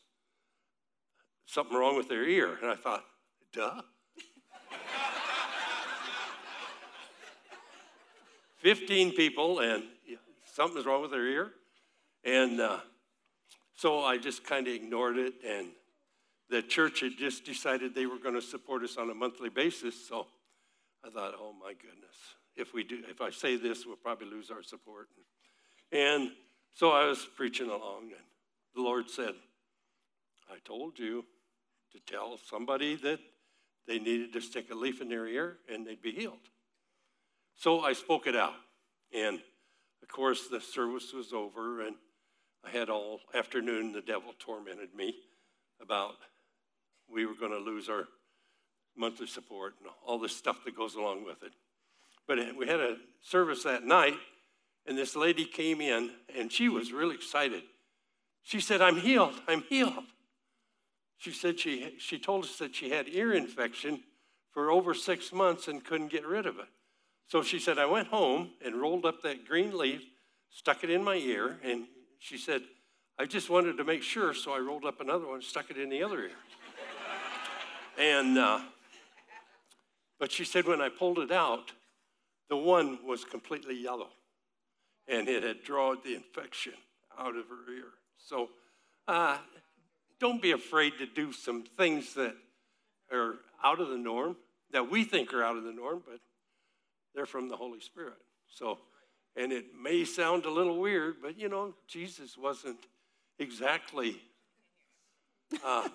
[1.47, 3.05] something wrong with their ear, and I thought,
[3.53, 3.83] duh.
[8.59, 9.85] 15 people, and
[10.53, 11.53] something's wrong with their ear.
[12.25, 12.81] And uh,
[13.77, 15.69] so I just kind of ignored it, and
[16.51, 20.09] the church had just decided they were going to support us on a monthly basis.
[20.09, 20.27] So
[21.05, 22.17] I thought, oh my goodness,
[22.57, 25.09] if we do, if I say this, we'll probably lose our support.
[25.93, 26.31] And
[26.75, 28.25] so I was preaching along, and
[28.75, 29.35] the Lord said,
[30.51, 31.25] I told you
[31.93, 33.19] to tell somebody that
[33.87, 36.39] they needed to stick a leaf in their ear and they'd be healed.
[37.57, 38.55] So I spoke it out.
[39.15, 39.41] And
[40.03, 41.97] of course, the service was over, and
[42.65, 45.15] I had all afternoon the devil tormented me
[45.81, 46.17] about
[47.09, 48.05] we were going to lose our
[48.97, 51.53] monthly support and all this stuff that goes along with it.
[52.27, 54.15] But we had a service that night,
[54.87, 57.63] and this lady came in, and she was really excited.
[58.43, 60.05] She said, I'm healed, I'm healed.
[61.19, 64.03] She said she, she told us that she had ear infection
[64.53, 66.69] for over six months and couldn't get rid of it.
[67.29, 70.03] So she said, I went home and rolled up that green leaf,
[70.51, 71.87] stuck it in my ear, and
[72.19, 72.63] she said,
[73.19, 75.89] I just wanted to make sure, so I rolled up another one, stuck it in
[75.89, 76.31] the other ear.
[77.99, 78.61] and, uh,
[80.19, 81.73] but she said, when I pulled it out,
[82.49, 84.11] the one was completely yellow,
[85.09, 86.75] and it had drawn the infection
[87.19, 87.93] out of her ear.
[88.19, 88.51] So
[89.09, 89.39] uh,
[90.21, 92.35] don't be afraid to do some things that
[93.13, 94.37] are out of the norm,
[94.73, 96.21] that we think are out of the norm, but
[97.15, 98.19] they're from the Holy Spirit.
[98.49, 98.79] So,
[99.37, 102.79] and it may sound a little weird, but you know, Jesus wasn't
[103.39, 104.21] exactly,
[105.65, 105.89] uh,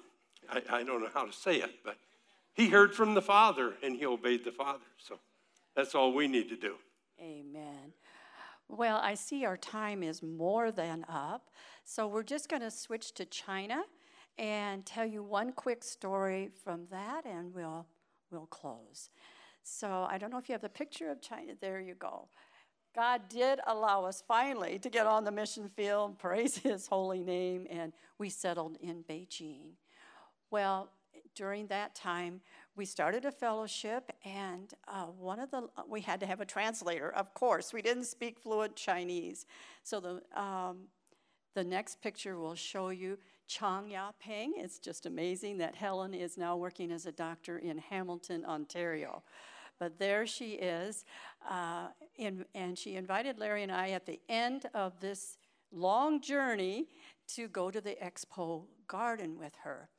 [0.50, 1.98] I, I don't know how to say it, but
[2.54, 4.86] he heard from the Father and he obeyed the Father.
[4.98, 5.20] So
[5.76, 6.76] that's all we need to do.
[7.20, 7.94] Amen.
[8.68, 11.50] Well, I see our time is more than up.
[11.84, 13.84] So we're just going to switch to China
[14.38, 17.86] and tell you one quick story from that and we'll
[18.32, 19.10] we'll close.
[19.64, 21.54] So I don't know if you have the picture of China.
[21.60, 22.30] There you go.
[22.96, 27.68] God did allow us finally to get on the mission field, praise his holy name,
[27.70, 29.74] and we settled in Beijing.
[30.50, 30.90] Well,
[31.36, 32.42] during that time,
[32.82, 37.12] we started a fellowship, and uh, one of the we had to have a translator.
[37.12, 39.46] Of course, we didn't speak fluent Chinese,
[39.84, 40.88] so the um,
[41.54, 44.54] the next picture will show you Chang Ya Peng.
[44.58, 49.22] It's just amazing that Helen is now working as a doctor in Hamilton, Ontario.
[49.78, 51.06] But there she is,
[51.48, 55.38] uh, in, and she invited Larry and I at the end of this
[55.72, 56.88] long journey
[57.36, 59.90] to go to the expo garden with her.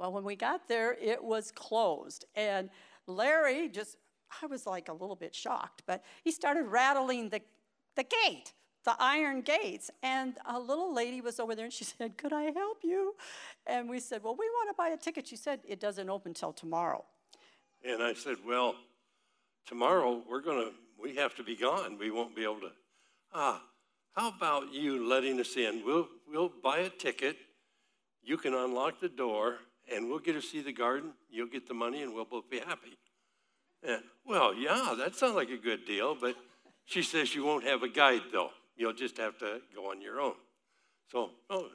[0.00, 2.24] Well, when we got there, it was closed.
[2.34, 2.70] And
[3.06, 3.98] Larry just,
[4.42, 7.42] I was like a little bit shocked, but he started rattling the,
[7.96, 8.54] the gate,
[8.86, 9.90] the iron gates.
[10.02, 13.14] And a little lady was over there and she said, Could I help you?
[13.66, 15.26] And we said, Well, we want to buy a ticket.
[15.26, 17.04] She said, It doesn't open till tomorrow.
[17.84, 18.76] And I said, Well,
[19.66, 21.98] tomorrow we're going to, we have to be gone.
[21.98, 22.72] We won't be able to.
[23.34, 23.62] Ah,
[24.16, 25.82] how about you letting us in?
[25.84, 27.36] We'll, we'll buy a ticket.
[28.22, 29.58] You can unlock the door
[29.92, 31.12] and we'll get to see the garden.
[31.30, 32.96] You'll get the money and we'll both be happy.
[33.82, 36.34] And, well, yeah, that sounds like a good deal, but
[36.84, 38.50] she says you won't have a guide though.
[38.76, 40.34] You'll just have to go on your own.
[41.10, 41.68] So, oh,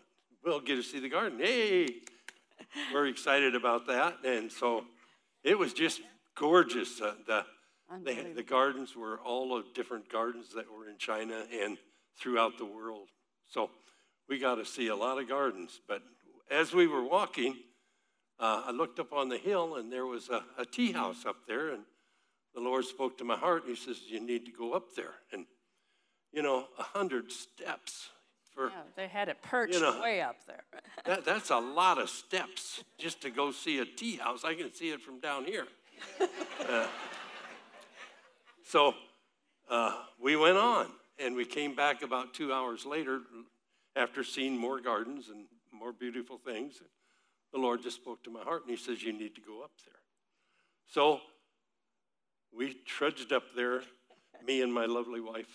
[0.44, 1.40] we'll get to see the garden.
[1.40, 1.88] Hey,
[2.94, 4.18] we're excited about that.
[4.24, 4.86] And so
[5.44, 6.02] it was just
[6.36, 7.02] gorgeous.
[7.02, 7.46] Uh, the,
[8.04, 11.78] the, the gardens were all of different gardens that were in China and
[12.20, 13.10] throughout the world.
[13.50, 13.70] So
[14.28, 15.82] we got to see a lot of gardens.
[15.88, 16.02] But
[16.50, 17.56] as we were walking,
[18.40, 21.38] uh, I looked up on the hill and there was a, a tea house up
[21.48, 21.70] there.
[21.70, 21.84] And
[22.54, 25.14] the Lord spoke to my heart and He says, You need to go up there.
[25.32, 25.46] And,
[26.32, 28.10] you know, a hundred steps
[28.54, 28.70] for.
[28.70, 30.64] Yeah, they had it perched You know, way up there.
[31.06, 34.44] That, that's a lot of steps just to go see a tea house.
[34.44, 35.68] I can see it from down here.
[36.68, 36.88] Uh,
[38.64, 38.96] so
[39.70, 40.88] uh, we went on
[41.20, 43.22] and we came back about two hours later
[43.96, 46.82] after seeing more gardens and more beautiful things.
[47.54, 49.72] The Lord just spoke to my heart and He says, You need to go up
[49.86, 49.96] there.
[50.88, 51.22] So
[52.56, 53.82] we trudged up there,
[54.46, 55.48] me and my lovely wife,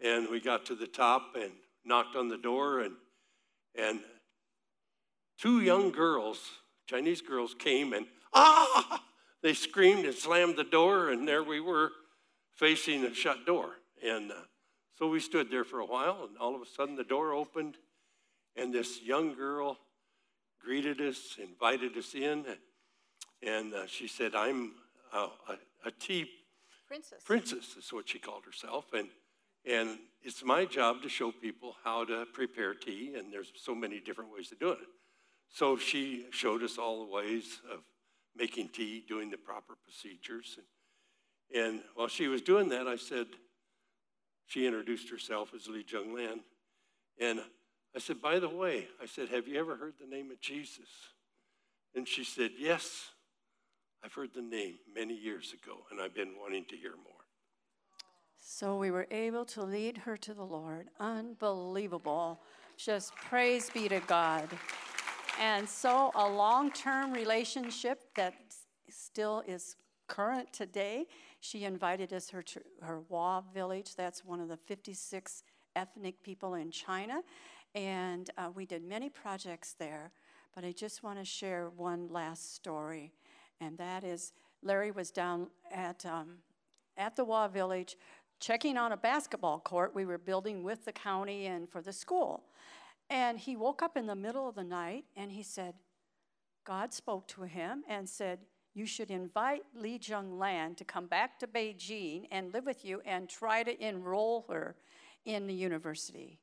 [0.00, 1.52] and we got to the top and
[1.84, 2.94] knocked on the door and
[3.76, 4.00] and
[5.36, 6.38] two young girls,
[6.86, 9.02] Chinese girls, came and ah,
[9.42, 11.90] they screamed and slammed the door, and there we were
[12.54, 13.72] facing a shut door.
[14.02, 14.36] And uh,
[14.98, 17.76] so we stood there for a while, and all of a sudden the door opened,
[18.56, 19.78] and this young girl
[20.64, 22.44] greeted us, invited us in,
[23.42, 24.72] and uh, she said, I'm
[25.12, 26.26] a, a, a tea
[26.86, 27.22] Princess.
[27.24, 28.86] princess, is what she called herself.
[28.92, 29.08] And,
[29.66, 34.00] and it's my job to show people how to prepare tea, and there's so many
[34.00, 34.88] different ways of doing it.
[35.50, 37.80] So she showed us all the ways of
[38.36, 40.58] making tea, doing the proper procedures.
[41.54, 43.26] And, and while she was doing that, I said,
[44.46, 46.40] she introduced herself as Li Zhenglan.
[47.20, 47.40] And
[47.96, 50.88] I said, by the way, I said, have you ever heard the name of Jesus?
[51.94, 53.10] And she said, yes,
[54.04, 57.14] I've heard the name many years ago, and I've been wanting to hear more.
[58.40, 60.88] So we were able to lead her to the Lord.
[61.00, 62.40] Unbelievable.
[62.76, 64.48] Just praise be to God.
[65.40, 68.34] And so a long term relationship that
[68.90, 69.76] still is
[70.08, 71.06] current today.
[71.40, 73.96] She invited us her to her Hua village.
[73.96, 75.42] That's one of the 56
[75.74, 77.22] ethnic people in China.
[77.74, 80.12] And uh, we did many projects there.
[80.54, 83.12] But I just want to share one last story.
[83.60, 86.38] And that is Larry was down at, um,
[86.96, 87.96] at the Hua village
[88.40, 92.44] checking on a basketball court we were building with the county and for the school.
[93.10, 95.74] And he woke up in the middle of the night and he said,
[96.64, 98.40] God spoke to him and said,
[98.74, 103.28] You should invite Li Zhenglan to come back to Beijing and live with you and
[103.28, 104.76] try to enroll her
[105.24, 106.38] in the university.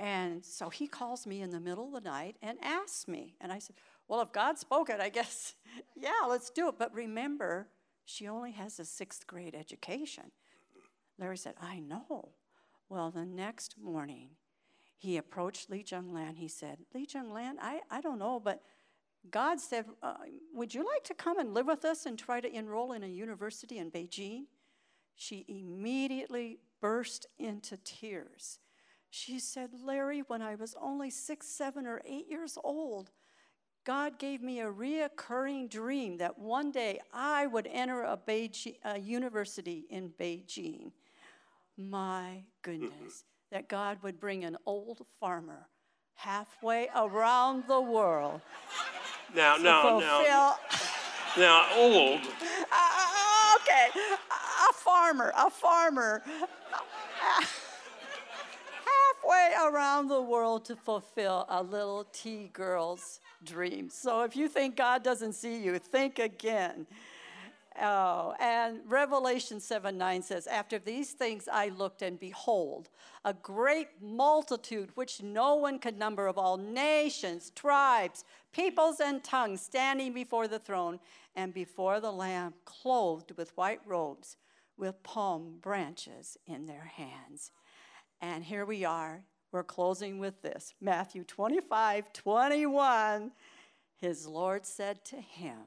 [0.00, 3.36] And so he calls me in the middle of the night and asks me.
[3.38, 3.76] And I said,
[4.08, 5.54] Well, if God spoke it, I guess,
[5.94, 6.76] yeah, let's do it.
[6.78, 7.68] But remember,
[8.06, 10.32] she only has a sixth grade education.
[11.18, 12.30] Larry said, I know.
[12.88, 14.30] Well, the next morning,
[14.96, 16.38] he approached Li Zhenglan.
[16.38, 18.62] He said, Li Zhenglan, I, I don't know, but
[19.30, 20.14] God said, uh,
[20.54, 23.06] Would you like to come and live with us and try to enroll in a
[23.06, 24.44] university in Beijing?
[25.14, 28.60] She immediately burst into tears.
[29.10, 33.10] She said, Larry, when I was only six, seven, or eight years old,
[33.84, 38.98] God gave me a reoccurring dream that one day I would enter a, Beijing, a
[38.98, 40.92] university in Beijing.
[41.76, 45.66] My goodness, that God would bring an old farmer
[46.14, 48.40] halfway around the world.
[49.32, 50.56] Now, to now, now,
[51.38, 52.20] now, old.
[52.20, 56.20] Uh, okay, a farmer, a farmer,
[58.84, 63.88] halfway around the world to fulfill a little tea girl's dream.
[63.90, 66.86] So if you think God doesn't see you, think again.
[67.80, 72.90] Oh, and Revelation 7 9 says, After these things I looked, and behold,
[73.24, 79.60] a great multitude which no one could number of all nations, tribes, peoples, and tongues
[79.60, 80.98] standing before the throne
[81.36, 84.36] and before the Lamb, clothed with white robes,
[84.76, 87.52] with palm branches in their hands.
[88.20, 89.24] And here we are.
[89.52, 93.32] We're closing with this Matthew 25 21.
[93.96, 95.58] His Lord said to him,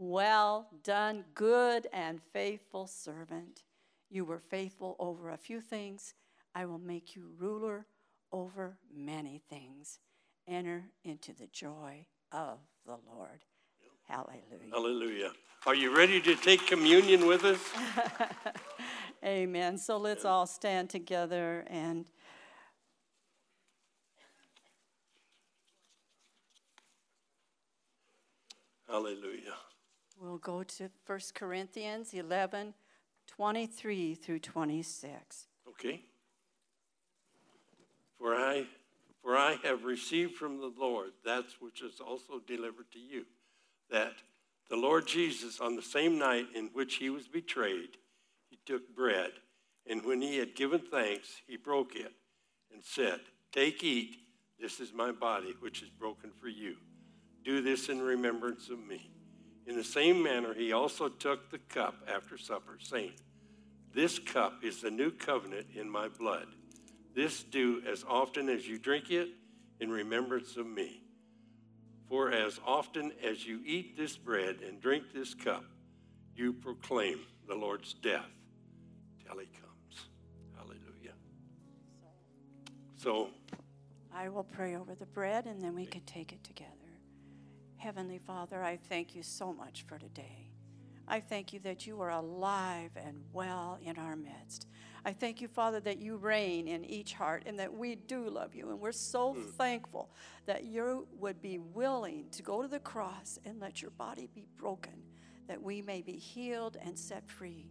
[0.00, 3.64] well done, good and faithful servant.
[4.08, 6.14] You were faithful over a few things.
[6.54, 7.84] I will make you ruler
[8.30, 9.98] over many things.
[10.46, 13.44] Enter into the joy of the Lord.
[14.08, 14.70] Hallelujah.
[14.70, 15.32] Hallelujah.
[15.66, 17.60] Are you ready to take communion with us?
[19.24, 19.76] Amen.
[19.78, 22.06] So let's all stand together and
[28.88, 29.54] Hallelujah.
[30.18, 32.74] we'll go to 1 Corinthians 11
[33.26, 35.46] 23 through 26.
[35.68, 36.02] Okay.
[38.18, 38.66] For I,
[39.22, 43.26] for I have received from the Lord that which is also delivered to you,
[43.90, 44.14] that
[44.70, 47.98] the Lord Jesus, on the same night in which he was betrayed,
[48.48, 49.32] he took bread,
[49.86, 52.12] and when he had given thanks, he broke it
[52.72, 53.20] and said,
[53.52, 54.16] Take, eat,
[54.60, 56.76] this is my body, which is broken for you.
[57.44, 59.10] Do this in remembrance of me.
[59.66, 63.12] In the same manner, he also took the cup after supper, saying,
[63.94, 66.46] This cup is the new covenant in my blood.
[67.14, 69.28] This do as often as you drink it
[69.80, 71.02] in remembrance of me.
[72.08, 75.64] For as often as you eat this bread and drink this cup,
[76.34, 78.30] you proclaim the Lord's death
[79.26, 80.08] till he comes.
[80.56, 81.14] Hallelujah.
[82.96, 83.28] So,
[84.14, 86.87] I will pray over the bread and then we can take it together.
[87.78, 90.50] Heavenly Father, I thank you so much for today.
[91.06, 94.66] I thank you that you are alive and well in our midst.
[95.04, 98.54] I thank you, Father, that you reign in each heart and that we do love
[98.54, 98.70] you.
[98.70, 99.46] And we're so hmm.
[99.56, 100.10] thankful
[100.46, 104.44] that you would be willing to go to the cross and let your body be
[104.56, 105.04] broken,
[105.46, 107.70] that we may be healed and set free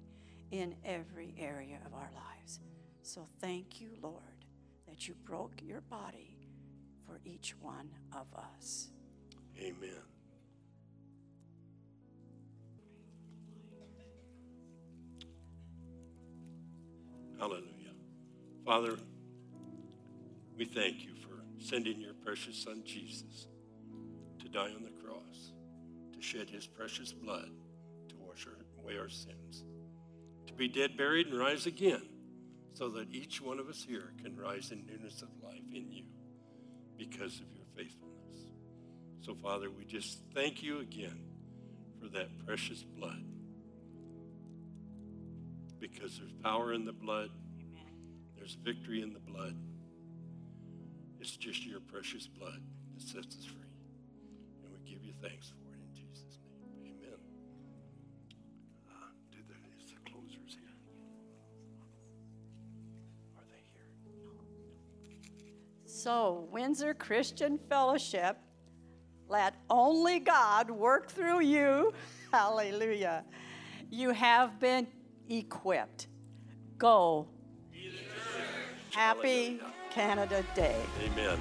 [0.51, 2.62] in every area of our lives.
[3.03, 4.45] So thank you, Lord,
[4.88, 6.38] that you broke your body
[7.05, 8.89] for each one of us.
[9.60, 9.89] Amen.
[17.39, 17.64] Hallelujah.
[18.66, 18.97] Father,
[20.58, 23.47] we thank you for sending your precious Son Jesus
[24.39, 25.51] to die on the cross,
[26.13, 27.50] to shed his precious blood
[28.09, 28.47] to wash
[28.79, 29.63] away our sins,
[30.47, 32.01] to be dead, buried, and rise again,
[32.74, 36.05] so that each one of us here can rise in newness of life in you
[36.97, 38.16] because of your faithfulness.
[39.21, 41.19] So, Father, we just thank you again
[42.01, 43.23] for that precious blood
[45.79, 47.29] because there's power in the blood.
[48.35, 49.55] There's victory in the blood.
[51.19, 52.61] It's just your precious blood
[52.93, 53.67] that sets us free.
[54.63, 56.95] And we give you thanks for it in Jesus' name.
[56.95, 57.19] Amen.
[58.87, 60.77] Uh, do the, is the closers here?
[63.35, 63.89] Are they here?
[65.85, 68.37] So, Windsor Christian Fellowship,
[69.29, 71.93] let only God work through you.
[72.32, 73.24] Hallelujah.
[73.89, 74.87] You have been
[75.29, 76.08] equipped.
[76.78, 77.28] Go.
[78.91, 79.59] Happy
[79.91, 80.75] Canada Day.
[81.05, 81.39] Amen.